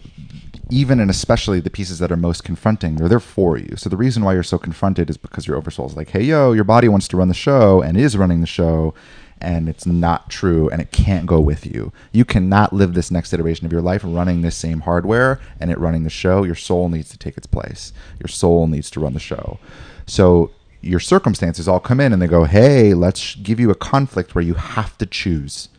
[0.69, 3.75] even and especially the pieces that are most confronting, they're there for you.
[3.77, 6.51] So the reason why you're so confronted is because your oversoul is like, hey yo,
[6.51, 8.93] your body wants to run the show and is running the show,
[9.41, 11.91] and it's not true and it can't go with you.
[12.11, 15.77] You cannot live this next iteration of your life running this same hardware and it
[15.77, 16.43] running the show.
[16.43, 17.93] Your soul needs to take its place.
[18.19, 19.59] Your soul needs to run the show.
[20.07, 24.35] So your circumstances all come in and they go, hey, let's give you a conflict
[24.35, 25.69] where you have to choose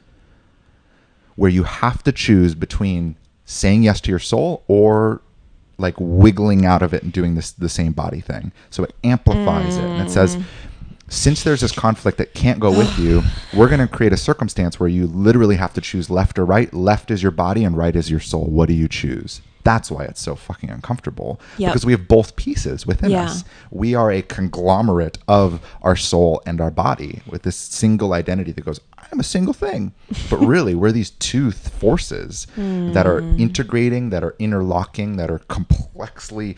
[1.37, 5.23] where you have to choose between saying yes to your soul or
[5.79, 8.51] like wiggling out of it and doing this the same body thing.
[8.71, 10.45] So it amplifies it and it says mm.
[11.09, 13.23] Since there's this conflict that can't go with you,
[13.55, 16.73] we're going to create a circumstance where you literally have to choose left or right.
[16.75, 18.47] Left is your body and right is your soul.
[18.47, 19.40] What do you choose?
[19.62, 21.73] That's why it's so fucking uncomfortable Yep.
[21.73, 23.25] because we have both pieces within Yeah.
[23.25, 23.45] us.
[23.73, 28.64] We are a conglomerate of our soul and our body with this single identity that
[28.64, 29.92] goes, I'm a single thing.
[30.31, 33.40] But really, we're these two th- forces that are hmm.
[33.40, 36.57] integrating, that are interlocking, that are complexly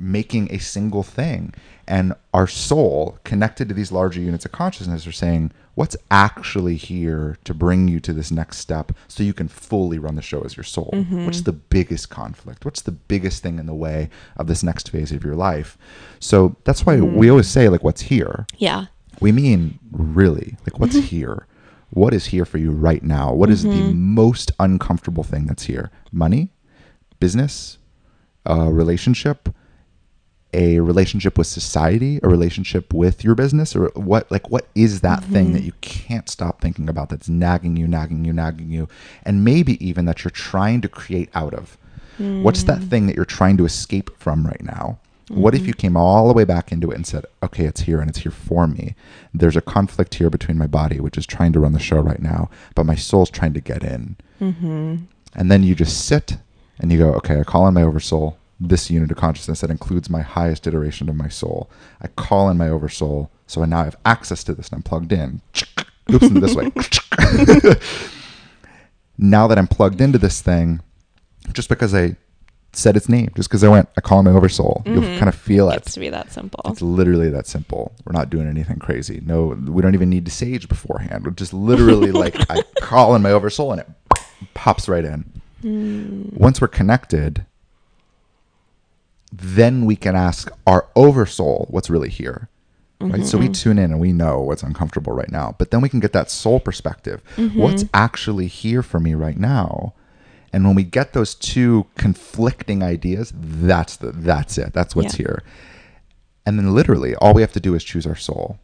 [0.00, 1.54] making a single thing.
[1.86, 7.38] And our soul, connected to these larger units of consciousness, are saying, What's actually here
[7.44, 10.56] to bring you to this next step so you can fully run the show as
[10.56, 10.90] your soul?
[10.92, 11.24] Mm-hmm.
[11.24, 12.64] What's the biggest conflict?
[12.64, 15.78] What's the biggest thing in the way of this next phase of your life?
[16.18, 17.16] So that's why mm-hmm.
[17.16, 18.46] we always say, like, what's here?
[18.58, 18.86] Yeah.
[19.20, 21.06] We mean really, like what's mm-hmm.
[21.06, 21.46] here?
[21.90, 23.32] What is here for you right now?
[23.32, 25.90] What is the most uncomfortable thing that's here?
[26.12, 26.52] Money,
[27.18, 27.78] business,
[28.46, 29.48] a relationship,
[30.52, 34.30] a relationship with society, a relationship with your business, or what?
[34.30, 35.54] Like, what is that thing mm-hmm.
[35.54, 38.88] that you can't stop thinking about that's nagging you, nagging you, nagging you,
[39.24, 41.76] and maybe even that you're trying to create out of?
[42.18, 42.90] What's that mm.
[42.90, 44.98] thing that you're trying to escape from right now?
[45.30, 45.68] What if mm-hmm.
[45.68, 48.18] you came all the way back into it and said, okay, it's here and it's
[48.18, 48.96] here for me?
[49.32, 52.20] There's a conflict here between my body, which is trying to run the show right
[52.20, 54.16] now, but my soul's trying to get in.
[54.40, 54.96] Mm-hmm.
[55.36, 56.36] And then you just sit
[56.80, 60.10] and you go, okay, I call in my oversoul, this unit of consciousness that includes
[60.10, 61.70] my highest iteration of my soul.
[62.02, 65.12] I call in my oversoul, so I now have access to this and I'm plugged
[65.12, 65.40] in.
[66.12, 66.70] Oops, into this way.
[69.18, 70.80] now that I'm plugged into this thing,
[71.52, 72.16] just because I
[72.72, 75.18] said its name, just because I went, I call in my oversoul, you'll mm-hmm.
[75.18, 75.74] kind of feel it.
[75.74, 76.60] Gets to be that simple.
[76.66, 77.92] It's literally that simple.
[78.04, 79.22] We're not doing anything crazy.
[79.24, 81.24] No, we don't even need to sage beforehand.
[81.24, 83.88] We're just literally like I call in my oversoul and it
[84.54, 85.24] pops right in.
[85.62, 86.22] Hmm.
[86.32, 87.44] Once we're connected,
[89.32, 92.48] then we can ask our oversoul what's really here.
[93.00, 93.24] Right.
[93.24, 93.52] So we mm-hmm.
[93.52, 95.54] tune in and we know what's uncomfortable right now.
[95.58, 97.22] But then we can get that soul perspective.
[97.36, 97.58] Mm-hmm.
[97.58, 99.94] What's actually here for me right now?
[100.52, 104.74] And when we get those two conflicting ideas, that's the that's it.
[104.74, 105.26] That's what's Yeah.
[105.26, 105.42] here.
[106.44, 108.58] And then literally all we have to do is choose our soul.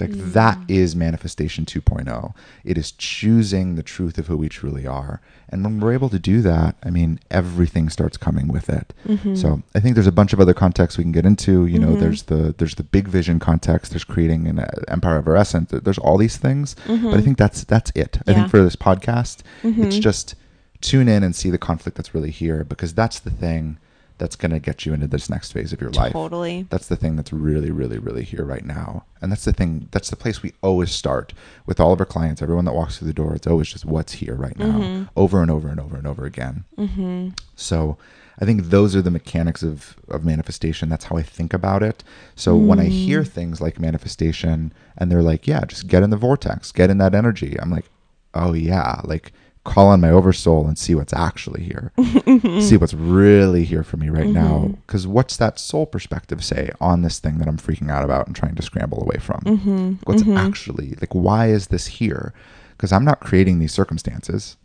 [0.00, 0.32] Like mm.
[0.32, 2.34] that is manifestation 2.0.
[2.64, 5.20] It is choosing the truth of who we truly are.
[5.48, 8.92] And when we're able to do that, I mean, everything starts coming with it.
[9.06, 9.34] Mm-hmm.
[9.34, 11.66] So I think there's a bunch of other contexts we can get into.
[11.66, 12.00] You know, mm-hmm.
[12.00, 13.92] there's the there's the big vision context.
[13.92, 15.70] There's creating an uh, empire of our essence.
[15.72, 16.76] There's all these things.
[16.86, 17.10] Mm-hmm.
[17.10, 18.18] But I think that's that's it.
[18.26, 20.34] I think for this podcast, it's just
[20.80, 23.78] tune in and see the conflict that's really here because that's the thing
[24.18, 26.12] that's going to get you into this next phase of your life.
[26.12, 26.66] Totally.
[26.70, 29.04] That's the thing that's really, really, really here right now.
[29.22, 31.32] And that's the thing, that's the place we always start
[31.66, 33.34] with all of our clients, everyone that walks through the door.
[33.34, 36.64] It's always just what's here right now, over and over and over and over again.
[36.76, 37.30] Mm-hmm.
[37.56, 37.96] So
[38.40, 40.88] I think those are the mechanics of, of manifestation.
[40.88, 42.04] That's how I think about it.
[42.36, 46.16] So when I hear things like manifestation and they're like, yeah, just get in the
[46.16, 47.86] vortex, get in that energy, I'm like,
[48.34, 49.32] oh, yeah, like
[49.68, 51.92] call on my oversoul and see what's actually here.
[52.60, 54.60] see what's really here for me right now.
[54.60, 54.80] Mm-hmm.
[54.86, 58.34] Because what's that soul perspective say on this thing that I'm freaking out about and
[58.34, 59.40] trying to scramble away from?
[59.40, 59.92] Mm-hmm.
[60.04, 60.38] What's mm-hmm.
[60.38, 62.32] actually, like, why is this here?
[62.70, 64.56] Because I'm not creating these circumstances.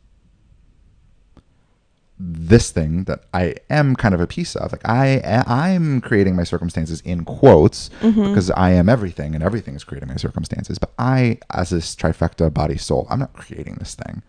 [2.18, 6.46] This thing that I am kind of a piece of, like I, I'm creating my
[6.46, 10.78] circumstances in quotes because I am everything and everything is creating my circumstances.
[10.78, 14.22] But I, as this trifecta body soul, I'm not creating this thing.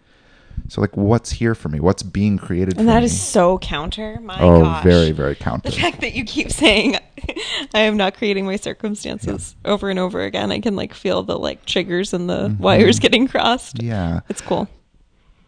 [0.69, 1.79] So like, what's here for me?
[1.81, 3.05] What's being created And that me?
[3.07, 4.19] is so counter.
[4.23, 4.85] My oh, gosh.
[4.85, 5.71] very, very counter.
[5.71, 6.97] The fact that you keep saying
[7.75, 11.39] I am not creating my circumstances over and over again, I can like feel the
[11.39, 13.77] like triggers and the wires getting crossed.
[13.77, 13.87] Mm-hmm.
[13.89, 14.69] Yeah, It's cool.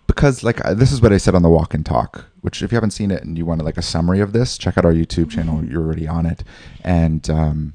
[0.07, 2.27] because like I- this is what I said on the walk and talk.
[2.43, 4.79] Which, if you haven't seen it and you want like a summary of this, check
[4.79, 5.57] out our YouTube channel.
[5.57, 5.73] Mm-hmm.
[5.73, 6.45] You're already on it,
[6.85, 7.75] and um,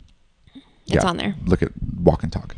[0.88, 1.36] It's on there.
[1.46, 2.56] Look at walk and talk.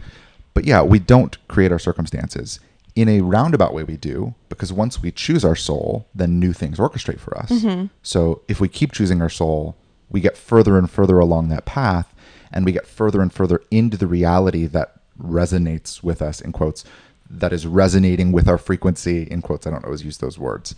[0.54, 2.60] but yeah, we don't create our circumstances.
[2.96, 6.78] In a roundabout way, we do, because once we choose our soul, then new things
[6.78, 7.50] orchestrate for us.
[7.50, 7.88] Mm-hmm.
[8.04, 9.76] So if we keep choosing our soul,
[10.10, 12.14] we get further and further along that path,
[12.52, 16.86] and we get further and further into the reality that resonates with us, in quotes,
[17.30, 19.66] that is resonating with our frequency, in quotes.
[19.66, 20.76] I don't always use those words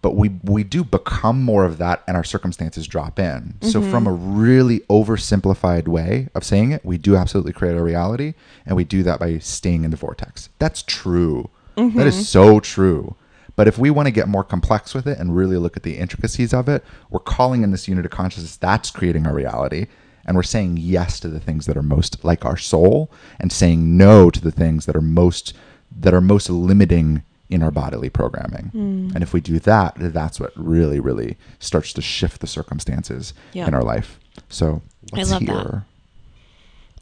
[0.00, 3.54] but we we do become more of that and our circumstances drop in.
[3.62, 3.90] So mm-hmm.
[3.90, 8.34] from a really oversimplified way of saying it we do absolutely create a reality
[8.64, 10.50] and we do that by staying in the vortex.
[10.58, 11.50] That's true.
[11.76, 12.22] That is mm-hmm.
[12.22, 13.14] so true.
[13.54, 15.96] But if we want to get more complex with it and really look at the
[15.96, 19.88] intricacies of it we're calling in this unit of consciousness that's creating our reality
[20.24, 23.96] and we're saying yes to the things that are most like our soul and saying
[23.96, 25.54] no to the things that are most
[25.90, 28.70] that are most limiting in our bodily programming.
[28.74, 29.14] Mm.
[29.14, 33.68] And if we do that, that's what really, really starts to shift the circumstances Yep.
[33.68, 34.18] in our life.
[34.48, 34.82] So
[35.14, 35.84] I love hear.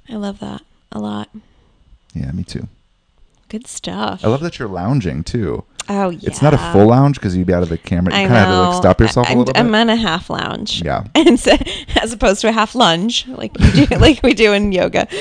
[0.06, 0.14] that.
[0.14, 1.28] I love that a lot.
[2.14, 2.68] Yeah, me too.
[3.56, 4.24] Good stuff.
[4.24, 5.64] I love that you're lounging too.
[5.88, 6.18] oh yeah.
[6.30, 8.12] It's not a full lounge because you'd be out of the camera.
[8.12, 9.60] You I kind of have to like stop yourself a I'm, little bit.
[9.60, 10.82] I'm on a half lounge.
[10.82, 11.04] Yeah.
[11.14, 11.52] And so,
[12.02, 15.06] as opposed to a half lunge, like we do, like we do in yoga.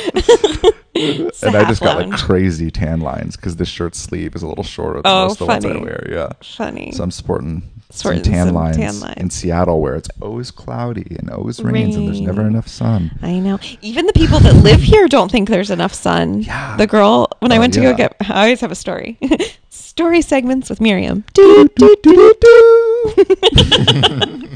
[0.97, 2.11] And I just got lounge.
[2.11, 5.33] like crazy tan lines because this shirt sleeve is a little shorter than Oh, most
[5.33, 5.81] of the ones I funny.
[5.81, 6.07] wear.
[6.09, 6.29] Yeah.
[6.41, 6.91] Funny.
[6.93, 9.17] So I'm Sporting some, tan, some lines tan lines.
[9.17, 13.17] in Seattle where it's always cloudy and always rains and there's never enough sun.
[13.21, 13.59] I know.
[13.81, 16.41] Even the people that live here don't think there's enough sun.
[16.41, 16.75] Yeah.
[16.77, 19.17] The girl, when I Oh, went to go get, I always have a story.
[19.69, 21.23] story segments with Miriam.
[21.33, 23.15] Do, do, do, do, do.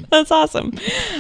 [0.12, 0.74] That's awesome.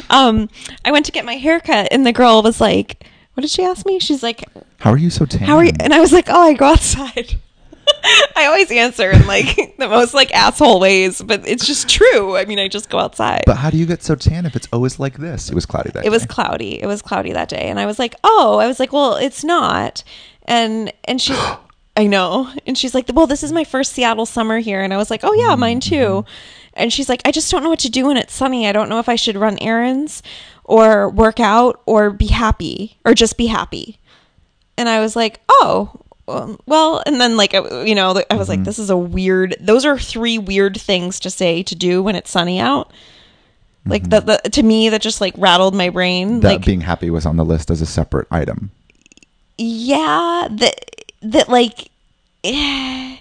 [0.09, 0.49] Um,
[0.83, 3.85] I went to get my haircut, and the girl was like, "What did she ask
[3.85, 4.43] me?" She's like,
[4.79, 5.47] How are you so tan?
[5.47, 7.35] "How are you?" And I was like, "Oh, I go outside."
[8.35, 12.37] I always answer in like the most like asshole ways, but it's just true.
[12.37, 13.43] I mean, I just go outside.
[13.45, 15.49] But how do you get so tan if it's always like this?
[15.49, 16.81] It was cloudy that it was cloudy.
[16.81, 19.43] It was cloudy that day, and I was like, "Oh," I was like, "Well, it's
[19.43, 20.03] not."
[20.43, 21.33] And and she,
[21.97, 24.97] I know, and she's like, "Well, this is my first Seattle summer here," and I
[24.97, 26.29] was like, "Oh yeah, mine too." Mm-hmm.
[26.75, 28.67] And she's like, "I just don't know what to do when it's sunny.
[28.67, 30.23] I don't know if I should run errands,
[30.63, 33.99] or work out, or be happy, or just be happy."
[34.77, 35.91] And I was like, "Oh."
[36.29, 38.49] Um, Well, and then like you know, I was Mm-hmm.
[38.49, 42.15] like, "This is a weird." Those are three weird things to say to do when
[42.15, 42.91] it's sunny out.
[43.85, 46.27] Like the, the to me that just like rattled my brain.
[46.29, 46.39] Mm-hmm.
[46.41, 48.71] that like being happy was on the list as a separate item.
[49.57, 50.75] yeah, that
[51.21, 51.89] that like
[52.43, 53.17] eh,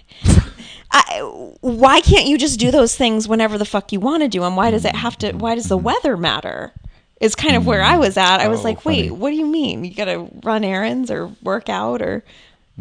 [0.91, 1.19] I,
[1.61, 4.55] why can't you just do those things whenever the fuck you want to do them?
[4.55, 6.73] Why does it have to why does the weather matter?
[7.19, 8.37] Is kind of where I was at.
[8.39, 9.03] I was Oh, like, funny.
[9.09, 9.83] wait, what do you mean?
[9.83, 12.23] You got to run errands or work out or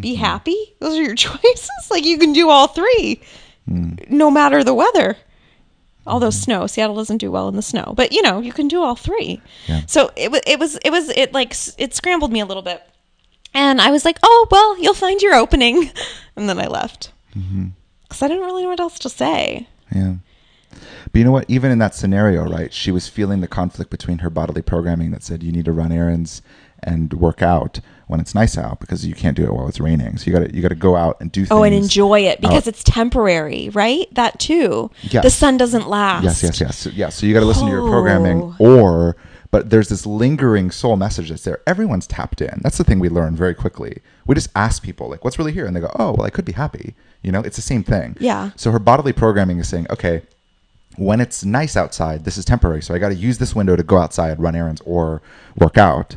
[0.00, 0.24] be Mm-hmm.
[0.24, 0.74] happy?
[0.80, 1.68] Those are your choices.
[1.90, 3.20] Like you can do all three
[3.68, 4.08] Mm.
[4.10, 5.16] no matter the weather.
[6.06, 8.82] Although snow, Seattle doesn't do well in the snow, but you know you can do
[8.82, 9.42] all three.
[9.66, 9.82] Yeah.
[9.86, 12.82] So it was, it was, it was, it like it scrambled me a little bit,
[13.52, 15.90] and I was like, oh well, you'll find your opening,
[16.36, 19.68] and then I left because I didn't really know what else to say.
[19.94, 20.14] Yeah.
[21.12, 21.44] But you know what?
[21.48, 22.72] Even in that scenario, right?
[22.72, 25.92] She was feeling the conflict between her bodily programming that said you need to run
[25.92, 26.40] errands
[26.82, 30.16] and work out when it's nice out because you can't do it while it's raining.
[30.16, 31.50] So you got to you got to go out and do things.
[31.50, 32.68] Oh, and enjoy it because out.
[32.68, 34.06] it's temporary, right?
[34.14, 34.90] That too.
[35.02, 35.24] Yes.
[35.24, 36.24] The sun doesn't last.
[36.24, 36.76] Yes, yes, yes.
[36.78, 37.08] So, yeah.
[37.10, 37.90] So you got to listen to your Oh.
[37.90, 39.16] programming, or
[39.50, 41.60] but there's this lingering soul message that's there.
[41.66, 42.60] Everyone's tapped in.
[42.62, 43.98] That's the thing we learn very quickly.
[44.26, 46.44] We just ask people like, "What's really here?" And they go, "Oh, well, I could
[46.44, 48.16] be happy." You know, it's the same thing.
[48.20, 48.50] Yeah.
[48.56, 50.22] So her bodily programming is saying, "Okay,
[50.96, 52.82] when it's nice outside, this is temporary.
[52.82, 55.20] So I got to use this window to go outside, run errands, or
[55.58, 56.16] work out."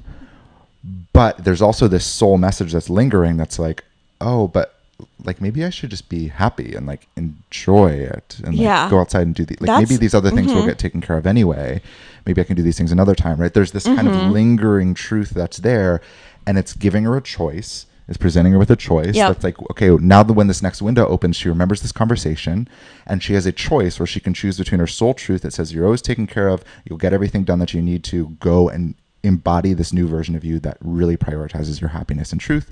[1.13, 3.38] But there's also this soul message that's lingering.
[3.38, 3.84] That's like,
[4.20, 4.76] "Oh, but."
[5.24, 8.88] Like maybe I should just be happy and like enjoy it and like Yeah.
[8.88, 10.67] go outside and do the like That's- maybe these other things will mhm.
[10.67, 11.82] get taken care of anyway.
[12.28, 13.52] Maybe I can do these things another time, right?
[13.52, 14.28] There's this kind Mm-hmm.
[14.28, 16.02] of lingering truth that's there,
[16.46, 17.88] and it's giving her a choice.
[18.08, 19.15] It's presenting her with a choice.
[19.15, 19.28] Yep.
[19.30, 22.67] That's like, okay, now that when this next window opens, she remembers this conversation,
[23.08, 25.74] and she has a choice where she can choose between her soul truth that says
[25.74, 28.94] you're always taken care of, you'll get everything done that you need to go and
[29.24, 32.70] embody this new version of you that really prioritizes your happiness and truth,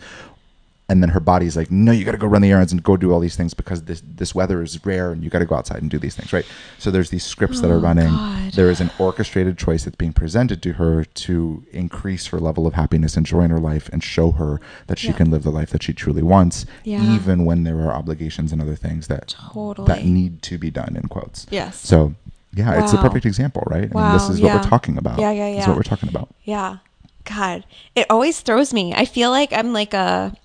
[0.91, 2.97] and then her body's like, no, you got to go run the errands and go
[2.97, 5.53] do all these things because this this weather is rare and you got to go
[5.53, 6.45] outside and do these things, right?
[6.79, 8.07] So there's these scripts that are oh, running.
[8.07, 8.53] Oh, God.
[8.53, 12.73] There is an orchestrated choice that's being presented to her to increase her level of
[12.73, 15.13] happiness and joy in her life and show her that she Yeah.
[15.13, 17.03] can live the life that she truly wants, Yeah.
[17.15, 19.87] even when there are obligations and other things that Totally.
[19.87, 21.45] that need to be done in quotes.
[21.51, 21.77] Yes.
[21.77, 22.15] So
[22.53, 23.89] yeah, it's a perfect example, right?
[23.93, 25.19] I mean, this Wow, is what we're talking about.
[25.19, 25.67] Yeah, yeah, This is yeah.
[25.69, 26.29] what we're talking about.
[26.43, 26.77] Yeah.
[27.25, 27.63] God,
[27.95, 28.93] it always throws me.
[28.95, 30.35] I feel like I'm like a,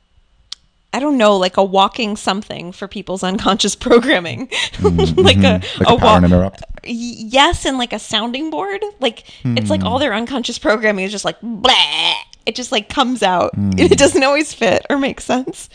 [0.92, 4.50] I don't know, like a walking something for people's unconscious programming,
[4.80, 5.20] like a Mm-hmm.
[5.20, 6.62] Like a wa- pattern interrupt.
[6.84, 8.84] Yes, and like a sounding board.
[9.00, 9.86] Like it's like Hmm.
[9.86, 13.54] all their unconscious programming is just like blah, it just like comes out.
[13.54, 13.70] Hmm.
[13.70, 15.70] And it doesn't always fit or make sense.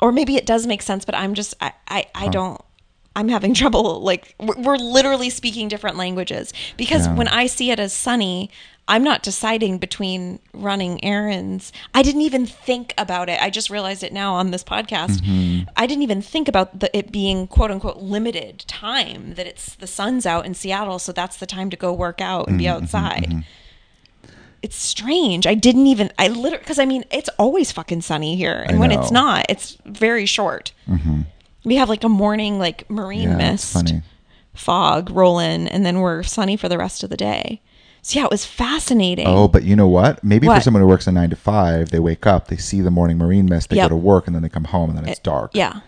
[0.00, 2.60] Or maybe it does make sense, but I'm just I I, I don't.
[3.16, 4.00] I'm having trouble.
[4.00, 7.14] Like we're literally speaking different languages because Yeah.
[7.14, 8.50] when I see it as sunny,
[8.86, 11.72] I'm not deciding between running errands.
[11.94, 13.40] I didn't even think about it.
[13.40, 15.22] I just realized it now on this podcast.
[15.22, 15.70] Mm-hmm.
[15.74, 19.86] I didn't even think about the, it being quote unquote limited time that it's the
[19.86, 22.82] sun's out in Seattle, so that's the time to go work out and be Mm-hmm,
[22.84, 23.44] outside.
[24.60, 25.46] It's strange.
[25.46, 26.10] I didn't even.
[26.18, 29.76] I literally because I mean it's always fucking sunny here, and when it's not, it's
[29.84, 30.72] very short.
[31.64, 33.40] We have like a morning like marine Mm-hmm.
[33.40, 33.92] Yeah, mist
[34.54, 37.60] fog roll in and then we're sunny for the rest of the day.
[38.02, 39.26] So yeah, it was fascinating.
[39.26, 40.22] Oh, but you know what?
[40.22, 42.90] Maybe for someone who works a nine to five, they wake up, they see the
[42.90, 43.86] morning marine mist, they Yep.
[43.86, 45.52] go to work, and then they come home, and then it's dark.
[45.54, 45.80] Yeah.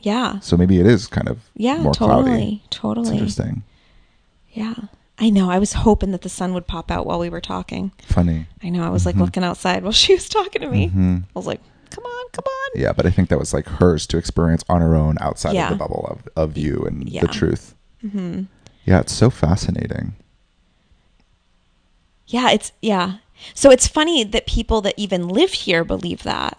[0.00, 0.40] Yeah.
[0.40, 2.22] So maybe it is kind of Yeah, more totally.
[2.24, 2.62] cloudy.
[2.66, 3.12] It's Totally.
[3.12, 3.62] interesting.
[4.52, 4.74] Yeah.
[5.18, 5.48] I know.
[5.48, 7.92] I was hoping that the sun would pop out while we were talking.
[8.06, 8.46] Funny.
[8.62, 8.82] I know.
[8.84, 9.20] I was Mm-hmm.
[9.20, 10.90] like looking outside while she was talking to me.
[10.94, 11.60] I was like,
[12.34, 12.70] come on.
[12.80, 15.66] Yeah, but I think that was like hers to experience on her own outside Yeah.
[15.66, 17.20] of the bubble of, of you and Yeah.
[17.22, 17.74] the truth.
[18.04, 18.42] Mm-hmm.
[18.84, 20.14] Yeah, it's so fascinating.
[22.26, 22.50] Yeah.
[22.50, 23.14] It's, yeah.
[23.54, 26.58] So it's funny that people that even live here believe that.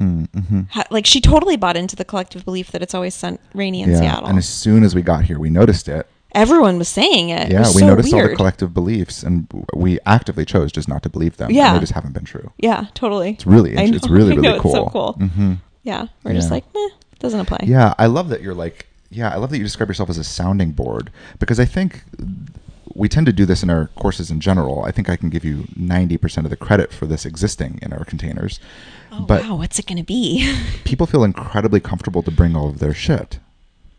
[0.00, 0.62] Mm-hmm.
[0.70, 3.90] Ha- Like she totally bought into the collective belief that it's always sun- rainy in
[3.90, 4.26] yeah, Seattle.
[4.28, 6.06] and as soon as we got here, we noticed it.
[6.34, 7.48] Everyone was saying it.
[7.48, 10.88] It Yeah, was we so noticed all the collective beliefs, and we actively chose just
[10.88, 11.50] not to believe them.
[11.50, 11.74] Yeah.
[11.74, 12.52] they just haven't been true.
[12.58, 13.30] Yeah, totally.
[13.32, 14.74] It's really, know, it's really, really cool.
[14.74, 15.12] It's so cool.
[15.14, 17.60] hmm Yeah, we're just like, meh, it doesn't apply.
[17.62, 20.24] Yeah, I love that you're like, yeah, I love that you describe yourself as a
[20.24, 22.02] sounding board because I think
[22.94, 24.84] we tend to do this in our courses in general.
[24.84, 28.04] I think I can give you 90% of the credit for this existing in our
[28.04, 28.60] containers.
[29.12, 30.52] Oh but wow, what's it gonna be?
[30.84, 33.38] people feel incredibly comfortable to bring all of their shit.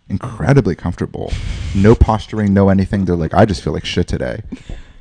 [0.10, 1.32] Incredibly comfortable.
[1.74, 3.06] No posturing, no anything.
[3.06, 4.44] They're like, I just feel like shit today.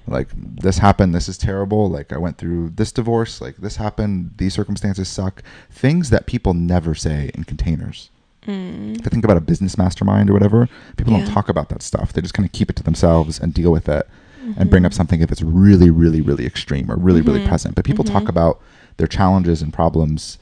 [0.06, 1.14] Like, this happened.
[1.14, 1.88] This is terrible.
[1.90, 3.40] Like, I went through this divorce.
[3.40, 4.32] Like, this happened.
[4.36, 5.42] These circumstances suck.
[5.70, 8.10] Things that people never say in containers.
[8.46, 11.18] If I think about a business mastermind or whatever, people Mm.
[11.20, 11.24] Yeah.
[11.24, 12.12] don't talk about that stuff.
[12.12, 14.06] They just kind of keep it to themselves and deal with it
[14.42, 14.68] and Mm-hmm.
[14.68, 17.74] bring up something if it's really, really, really extreme or really, really present.
[17.74, 18.12] But people Mm-hmm.
[18.18, 18.60] talk about
[18.98, 20.36] their challenges and problems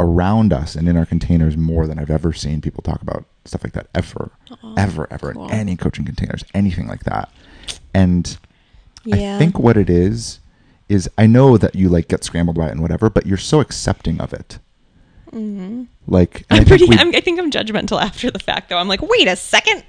[0.00, 3.64] around us and in our containers more than I've ever seen people talk about stuff
[3.64, 4.30] like that ever,
[4.76, 5.46] ever, ever cool.
[5.48, 7.30] in any coaching containers, anything like that.
[7.94, 8.36] And
[9.04, 9.36] Yeah.
[9.36, 10.40] I think what it is
[10.88, 13.60] is I know that you like get scrambled by it and whatever, but you're so
[13.60, 14.58] accepting of it.
[15.32, 15.84] Mm-hmm.
[16.08, 16.84] Like and I I'm think pretty.
[16.86, 18.78] we- I'm, I think I'm judgmental after the fact, though.
[18.78, 19.84] I'm like, wait a second.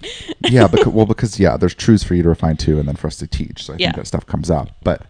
[0.50, 3.08] yeah, because, well, because yeah, there's truths for you to refine too, and then for
[3.08, 3.64] us to teach.
[3.64, 3.88] So I Yeah.
[3.88, 4.70] think that stuff comes up.
[4.84, 5.02] But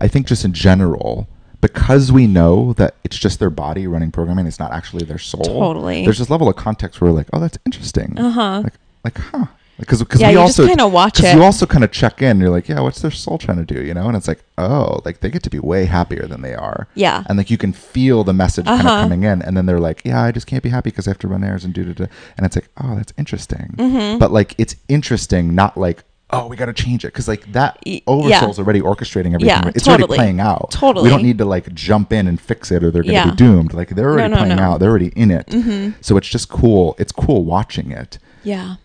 [0.00, 1.26] I think just in general,
[1.62, 5.42] because we know that it's just their body running programming, it's not actually their soul.
[5.42, 6.04] Totally.
[6.04, 8.18] There's this level of context where we're like, oh, that's interesting.
[8.18, 8.60] Uh-huh.
[8.64, 9.46] Like, like, huh.
[9.78, 11.34] Because because Yeah, we you also kinda watch it.
[11.34, 12.38] You also kind of check in.
[12.38, 13.82] You're like, yeah, what's their soul trying to do?
[13.82, 16.54] You know, and it's like, oh, like they get to be way happier than they
[16.54, 16.86] are.
[16.94, 17.24] Yeah.
[17.28, 19.02] And like you can feel the message kind of Uh-huh.
[19.04, 21.18] coming in, and then they're like, yeah, I just can't be happy because I have
[21.20, 22.06] to run errands and do da da.
[22.36, 23.74] And it's like, oh, that's interesting.
[23.76, 24.18] Mm-hmm.
[24.18, 26.04] But like, it's interesting, not like.
[26.34, 28.64] Oh, we got to change it because like that oversoul's yeah.
[28.64, 29.48] already orchestrating everything.
[29.48, 30.04] Yeah, it's totally.
[30.08, 30.70] already playing out.
[30.70, 31.04] Totally.
[31.04, 33.30] We don't need to like jump in and fix it, or they're going to Yeah.
[33.30, 33.74] be doomed.
[33.74, 34.62] Like they're already no, playing no.
[34.62, 34.64] Mm-hmm.
[34.72, 34.80] out.
[34.80, 35.94] They're already in it.
[36.04, 36.96] So it's just cool.
[36.98, 38.18] It's cool watching it.
[38.44, 38.76] Yeah.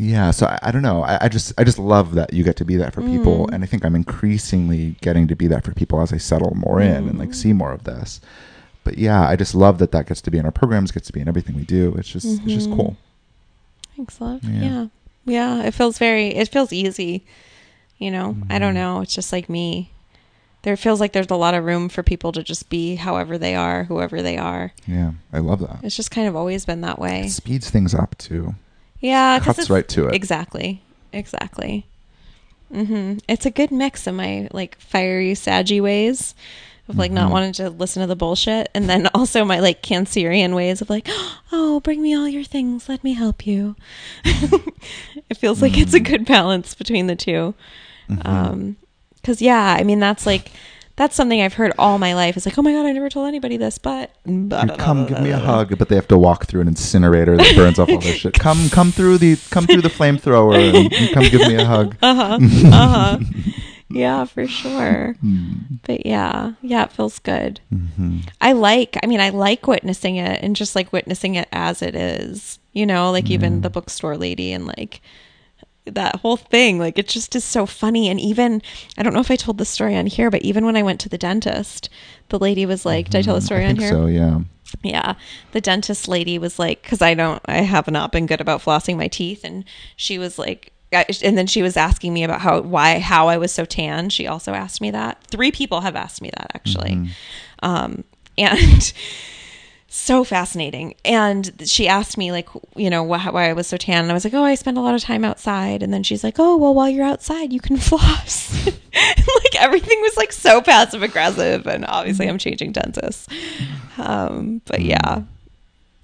[0.00, 1.02] Yeah, so I, I don't know.
[1.02, 3.54] I, I just I just love that you get to be that for people, Mm.
[3.54, 6.80] and I think I'm increasingly getting to be that for people as I settle more
[6.80, 7.18] in and Mm.
[7.18, 8.20] like see more of this.
[8.84, 11.12] But yeah, I just love that that gets to be in our programs, gets to
[11.12, 11.94] be in everything we do.
[11.98, 12.96] It's just it's just cool.
[13.96, 14.44] Thanks, love.
[14.44, 14.86] Yeah.
[15.28, 15.62] Yeah.
[15.62, 16.28] It feels very.
[16.34, 17.24] It feels easy.
[17.98, 18.30] You know.
[18.30, 18.58] I Mm-hmm.
[18.58, 19.00] don't know.
[19.02, 19.92] It's just like me.
[20.62, 23.54] There feels like there's a lot of room for people to just be however they
[23.54, 24.72] are, whoever they are.
[24.88, 25.78] Yeah, I love that.
[25.84, 27.22] It's just kind of always been that way.
[27.26, 28.54] It speeds things up too.
[29.00, 30.14] Yeah, cuts it's- right to it.
[30.14, 31.86] Exactly, exactly.
[32.74, 33.18] Mm-hmm.
[33.28, 36.34] It's a good mix of my like fiery, saggy ways
[36.88, 37.14] of like Mm-hmm.
[37.14, 40.90] not wanting to listen to the bullshit, and then also my like Cancerian ways of
[40.90, 41.08] like,
[41.52, 43.76] oh, bring me all your things, let me help you.
[45.30, 46.12] it feels like it's a Mm-hmm.
[46.12, 47.54] good balance between the 2
[48.22, 48.76] Um,
[49.16, 50.50] because yeah, I mean that's like.
[50.96, 52.36] That's something I've heard all my life.
[52.36, 55.38] It's like, oh my god, I never told anybody this, but come give me a
[55.38, 58.34] hug, but they have to walk through an incinerator that burns off all their shit.
[58.34, 61.94] Come come through the come through the flamethrower and, and come give me a hug.
[62.02, 62.38] uh huh.
[62.66, 63.18] Uh huh.
[63.90, 65.12] yeah, for sure.
[65.20, 65.52] Hmm.
[65.86, 67.60] But yeah, yeah, it feels good.
[67.72, 68.18] Mm-hmm.
[68.40, 71.94] I like, I mean, I like witnessing it and just like witnessing it as it
[71.94, 75.00] is, you know, like even the bookstore lady and like
[75.84, 76.78] that whole thing.
[76.78, 78.08] Like it just is so funny.
[78.08, 78.62] And even,
[78.96, 81.00] I don't know if I told the story on here, but even when I went
[81.00, 81.88] to the dentist,
[82.28, 83.66] the lady was like, did I tell the story Mm-hmm.
[83.66, 83.92] I on think here?
[83.92, 84.40] so, yeah.
[84.82, 85.14] Yeah.
[85.52, 88.96] The dentist lady was like, because I don't, I have not been good about flossing
[88.96, 89.44] my teeth.
[89.44, 89.64] And
[89.96, 93.52] she was like, and then she was asking me about how why how I was
[93.52, 94.08] so tan.
[94.08, 95.22] She also asked me that.
[95.24, 97.10] Three people have asked me that actually,
[97.62, 98.04] um,
[98.38, 98.92] and
[99.88, 100.94] so fascinating.
[101.04, 104.14] And she asked me like you know wh- why I was so tan, and I
[104.14, 105.82] was like, oh, I spend a lot of time outside.
[105.82, 108.66] And then she's like, oh, well, while you're outside, you can floss.
[108.66, 113.26] like everything was like so passive aggressive, and obviously I'm changing tenses.
[113.96, 115.22] Um, but yeah,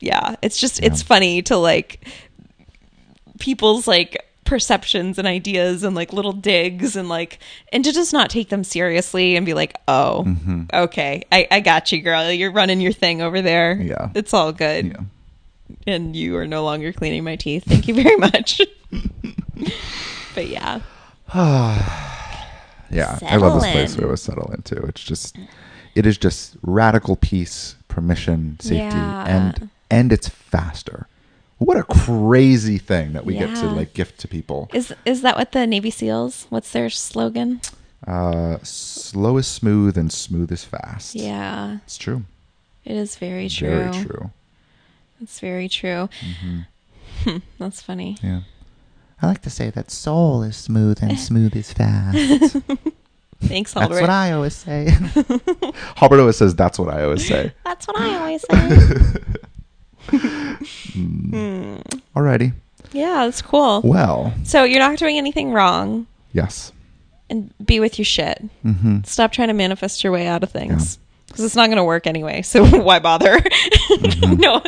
[0.01, 2.07] yeah, it's just it's funny to like
[3.39, 7.39] people's like perceptions and ideas and like little digs and like
[7.73, 10.63] and to just not take them seriously and be like oh Mm-hmm.
[10.73, 14.11] okay I, I got you girl you're running your thing over there Yeah.
[14.15, 15.01] it's all good Yeah.
[15.95, 18.61] and you are no longer cleaning my teeth thank you very much
[20.35, 20.81] but yeah
[22.91, 24.77] Yeah, I love this place where it was settle into.
[24.87, 25.37] It's just,
[25.97, 29.25] it is just radical peace, permission, safety, Yeah.
[29.27, 31.09] and and it's faster.
[31.59, 34.69] What a crazy thing that we get to like gift to people.
[34.75, 37.61] is is that what the navy seals what's their slogan
[38.07, 41.15] Uh, slow is smooth and smooth is fast.
[41.15, 42.23] yeah it's true.
[42.85, 44.31] it is very true Very true.
[45.23, 47.39] it's very true Mm-hmm.
[47.59, 48.41] that's funny Yeah.
[49.23, 52.57] I like to say that soul is smooth and smooth is fast.
[53.41, 53.95] thanks Albert.
[53.95, 54.81] That's what I always say.
[55.97, 57.53] Halbert always says that's what I always say.
[57.65, 58.67] That's what I always say.
[62.17, 62.53] Alrighty.
[62.93, 66.73] yeah that's cool Well, So you're not doing anything wrong yes.
[67.31, 68.43] and be with your shit.
[68.65, 68.99] Mm-hmm.
[69.05, 72.07] Stop trying to manifest your way out of things because it's not going to work
[72.07, 72.43] anyway.
[72.43, 73.41] So why bother?
[74.23, 74.63] no,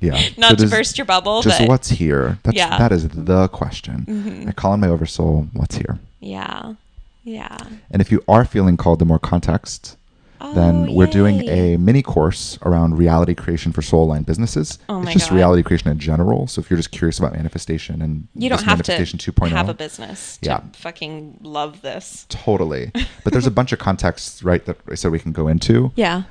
[0.00, 0.12] Yeah.
[0.36, 0.56] not Mm-hmm.
[0.58, 2.38] So to burst your bubble, Just but what's here?
[2.44, 2.78] That's Yeah.
[2.78, 4.46] that is the question.
[4.48, 5.48] I call on my oversoul.
[5.52, 5.98] What's here?
[6.20, 6.74] yeah,
[7.24, 7.58] yeah.
[7.90, 9.96] And if you are feeling called to more context,
[10.54, 14.78] then Oh, we're doing a mini course around reality creation for soul aligned businesses.
[14.88, 15.36] Oh it's just God.
[15.36, 16.46] reality creation in general.
[16.46, 19.74] So if you're just curious about manifestation and You don't have to 2.0, have a
[19.74, 20.60] business to Yeah.
[20.74, 22.26] fucking love this.
[22.28, 22.90] totally.
[23.24, 25.92] but there's a bunch of contexts, right, that I said we can go into.
[25.96, 26.22] Yeah.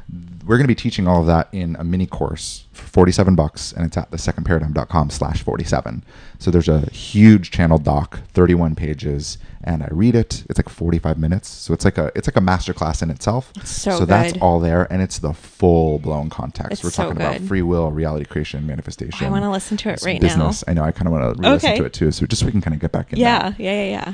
[0.45, 3.71] We're going to be teaching all of that in a mini course for 47 bucks,
[3.73, 6.03] and it's at the secondparadigm.com slash 47.
[6.39, 10.43] So there's a huge channel doc, 31 pages, and I read it.
[10.49, 11.47] It's like 45 minutes.
[11.49, 13.51] So it's like a it's like a master class in itself.
[13.63, 14.41] so that's good.
[14.41, 16.73] all there, and it's the full blown context.
[16.73, 19.25] It's We're so talking about free will, reality creation, manifestation.
[19.25, 20.27] I wanna listen to it right now.
[20.27, 20.63] business.
[20.67, 20.83] I know.
[20.83, 21.79] I kind of want to re-listen Okay.
[21.79, 22.11] to it too.
[22.11, 23.19] So just so we can kind of get back in.
[23.19, 23.53] Yeah.
[23.57, 23.71] Yeah.
[23.73, 23.89] Yeah.
[23.89, 24.13] Yeah.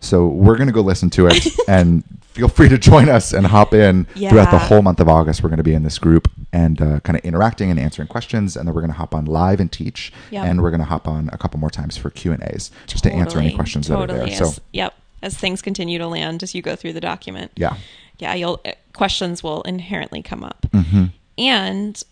[0.00, 3.46] So we're going to go listen to it and feel free to join us and
[3.46, 5.42] hop in throughout the whole month of August.
[5.42, 8.56] We're going to be in this group and uh, kind of interacting and answering questions.
[8.56, 10.12] And then we're going to hop on live and teach.
[10.30, 10.44] Yep.
[10.44, 13.38] And we're going to hop on a couple more times for Q&As just to answer
[13.38, 14.30] any Totally, questions that are totally.
[14.30, 14.44] there.
[14.44, 14.94] So yep.
[15.22, 17.52] As things continue to land as you go through the document.
[17.56, 17.76] yeah.
[18.18, 18.34] Yeah.
[18.34, 20.66] You'll uh, questions will inherently come up.
[20.72, 21.06] hmm
[21.38, 22.02] And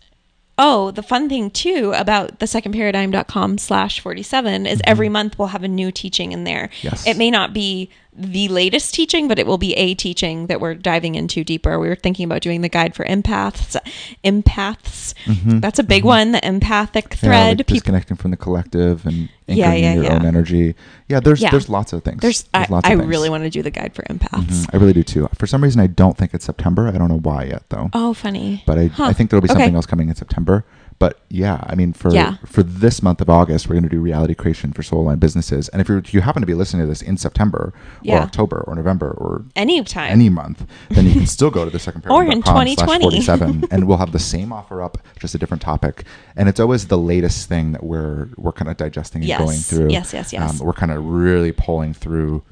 [0.59, 4.91] oh, the fun thing too about the secondparadigm.com slash 47 is mm-hmm.
[4.91, 6.71] every month we'll have a new teaching in there.
[6.83, 7.07] Yes.
[7.07, 10.75] It may not be the latest teaching, but it will be a teaching that we're
[10.75, 11.79] diving into deeper.
[11.81, 13.77] We were thinking about doing the guide for empaths.
[14.25, 15.15] Empaths.
[15.61, 17.59] That's a big one, the empathic Yeah, thread.
[17.59, 20.15] like disconnecting from the collective and anchoring Yeah, yeah, in your yeah.
[20.15, 20.75] own energy.
[21.09, 21.51] Yeah, there's Yeah.
[21.51, 22.21] there's lots of things.
[22.21, 23.07] there's, I, lots I things.
[23.07, 24.47] really want to do the guide for empaths.
[24.47, 24.71] Mhm.
[24.73, 25.29] I really do too.
[25.35, 26.89] For some reason, I don't think it's September.
[26.89, 27.91] I don't know why yet, though.
[27.93, 28.63] Oh, funny.
[28.67, 29.05] but I, Huh.
[29.07, 29.55] I think there'll be Okay.
[29.61, 30.65] something else coming in September.
[31.05, 32.37] But yeah, I mean, for Yeah.
[32.47, 35.69] for this month of August, we're going to do reality creation for soul aligned businesses.
[35.69, 38.21] And if you're, you happen to be listening to this in September Yeah.
[38.21, 41.71] or October or November or any time, any month, then you can still go to
[41.77, 43.03] the second Or in 2020.
[43.05, 46.05] 47 and we'll have the same offer up, just a different topic.
[46.37, 49.41] And it's always the latest thing that we're we're kind of digesting and Yes.
[49.45, 49.91] going through.
[49.91, 50.59] Yes, yes, yes.
[50.59, 52.43] Um, we're kind of really pulling through,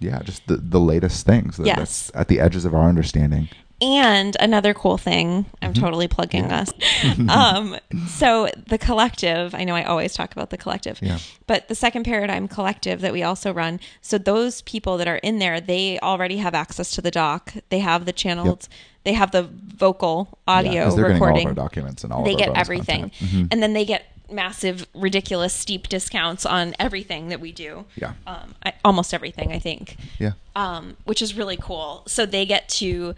[0.00, 1.76] yeah, just the, the latest things Yes.
[1.78, 3.48] that's at the edges of our understanding.
[3.82, 5.82] And another cool thing, I'm Mm-hmm.
[5.82, 6.70] totally plugging us.
[7.28, 7.76] um,
[8.06, 11.18] so the collective, I know I always talk about the collective, Yeah.
[11.46, 13.80] but the second paradigm collective that we also run.
[14.00, 17.54] So those people that are in there, they already have access to the doc.
[17.70, 18.68] They have the channels.
[19.04, 21.46] They have the vocal Yeah, audio 'cause they're getting all recording.
[21.48, 23.10] our documents and all they get everything.
[23.18, 23.48] Mhm.
[23.50, 27.84] and then they get massive, ridiculous, steep discounts on everything that we do.
[27.96, 28.12] Yeah.
[28.26, 30.32] um, I, almost everything, I think Yeah.
[30.56, 32.02] um, which is really cool.
[32.06, 33.14] So they get to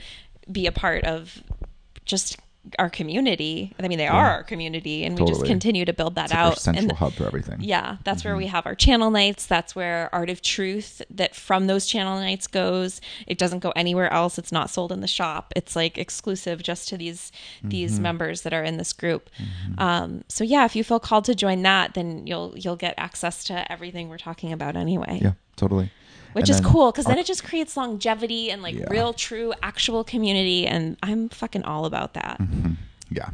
[0.50, 1.42] be a part of
[2.04, 2.38] just
[2.78, 3.74] our community.
[3.78, 6.38] I mean, they are our community, and we just continue to build that It's like
[6.40, 6.58] out.
[6.58, 7.58] central and hub for everything.
[7.60, 8.28] yeah, that's Mm-hmm.
[8.30, 9.44] where we have our channel nights.
[9.44, 13.02] That's where Art of Truth that from those channel nights goes.
[13.26, 14.38] It doesn't go anywhere else.
[14.38, 15.52] It's not sold in the shop.
[15.54, 17.68] It's like exclusive just to these Mm-hmm.
[17.68, 19.28] these members that are in this group.
[19.76, 23.44] Um, so yeah, if you feel called to join that, then you'll you'll get access
[23.44, 25.90] to everything we're talking about anyway Yeah, totally.
[26.34, 28.86] Which And is then cool because then it just creates longevity and like Yeah.
[28.90, 32.72] real true actual community and i'm fucking all about that Mm-hmm.
[33.10, 33.30] Yeah.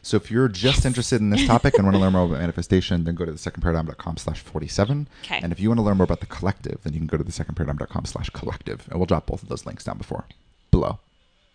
[0.00, 3.04] So if you're just interested in this topic and want to learn more about manifestation,
[3.04, 5.06] then go to the secondparadigm.com slash 47.
[5.24, 5.40] Okay.
[5.42, 7.24] And if you want to learn more about the collective, then you can go to
[7.24, 8.86] the secondparadigm.com slash collective.
[8.88, 10.24] And we'll drop both of those links down before,
[10.70, 10.98] below,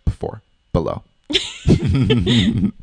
[0.05, 0.41] before,
[0.73, 1.01] below.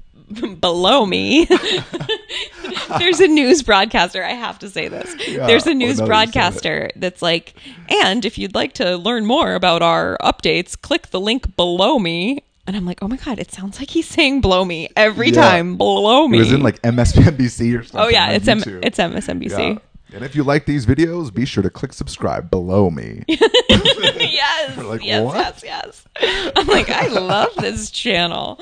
[0.60, 1.46] below me.
[2.98, 4.24] There's a news broadcaster.
[4.24, 5.14] I have to say this.
[5.28, 7.54] Yeah, There's a oh, news now that broadcaster that's like,
[7.88, 12.42] and if you'd like to learn more about our updates, click the link below me.
[12.66, 15.42] And I'm like, oh my god, it sounds like he's saying "blow me" every Yeah.
[15.42, 15.76] time.
[15.76, 16.38] Below me.
[16.38, 18.00] It was in like MSNBC or something.
[18.00, 19.72] oh yeah, it's M- it's MSNBC.
[19.74, 19.78] Yeah.
[20.12, 23.22] And if you like these videos, be sure to click subscribe below me.
[23.28, 25.62] yes, like, yes, what?
[25.64, 26.52] yes, yes.
[26.56, 28.60] I'm like, I love this channel.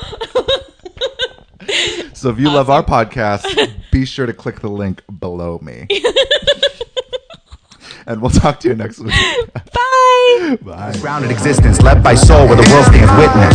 [2.15, 3.45] So if you love our podcast,
[3.93, 5.87] be sure to click the link below me.
[8.07, 9.15] and we'll talk to you next week.
[9.55, 10.59] Bye.
[10.63, 10.95] Bye.
[11.01, 13.55] Grounded existence led by soul where the world stands witness.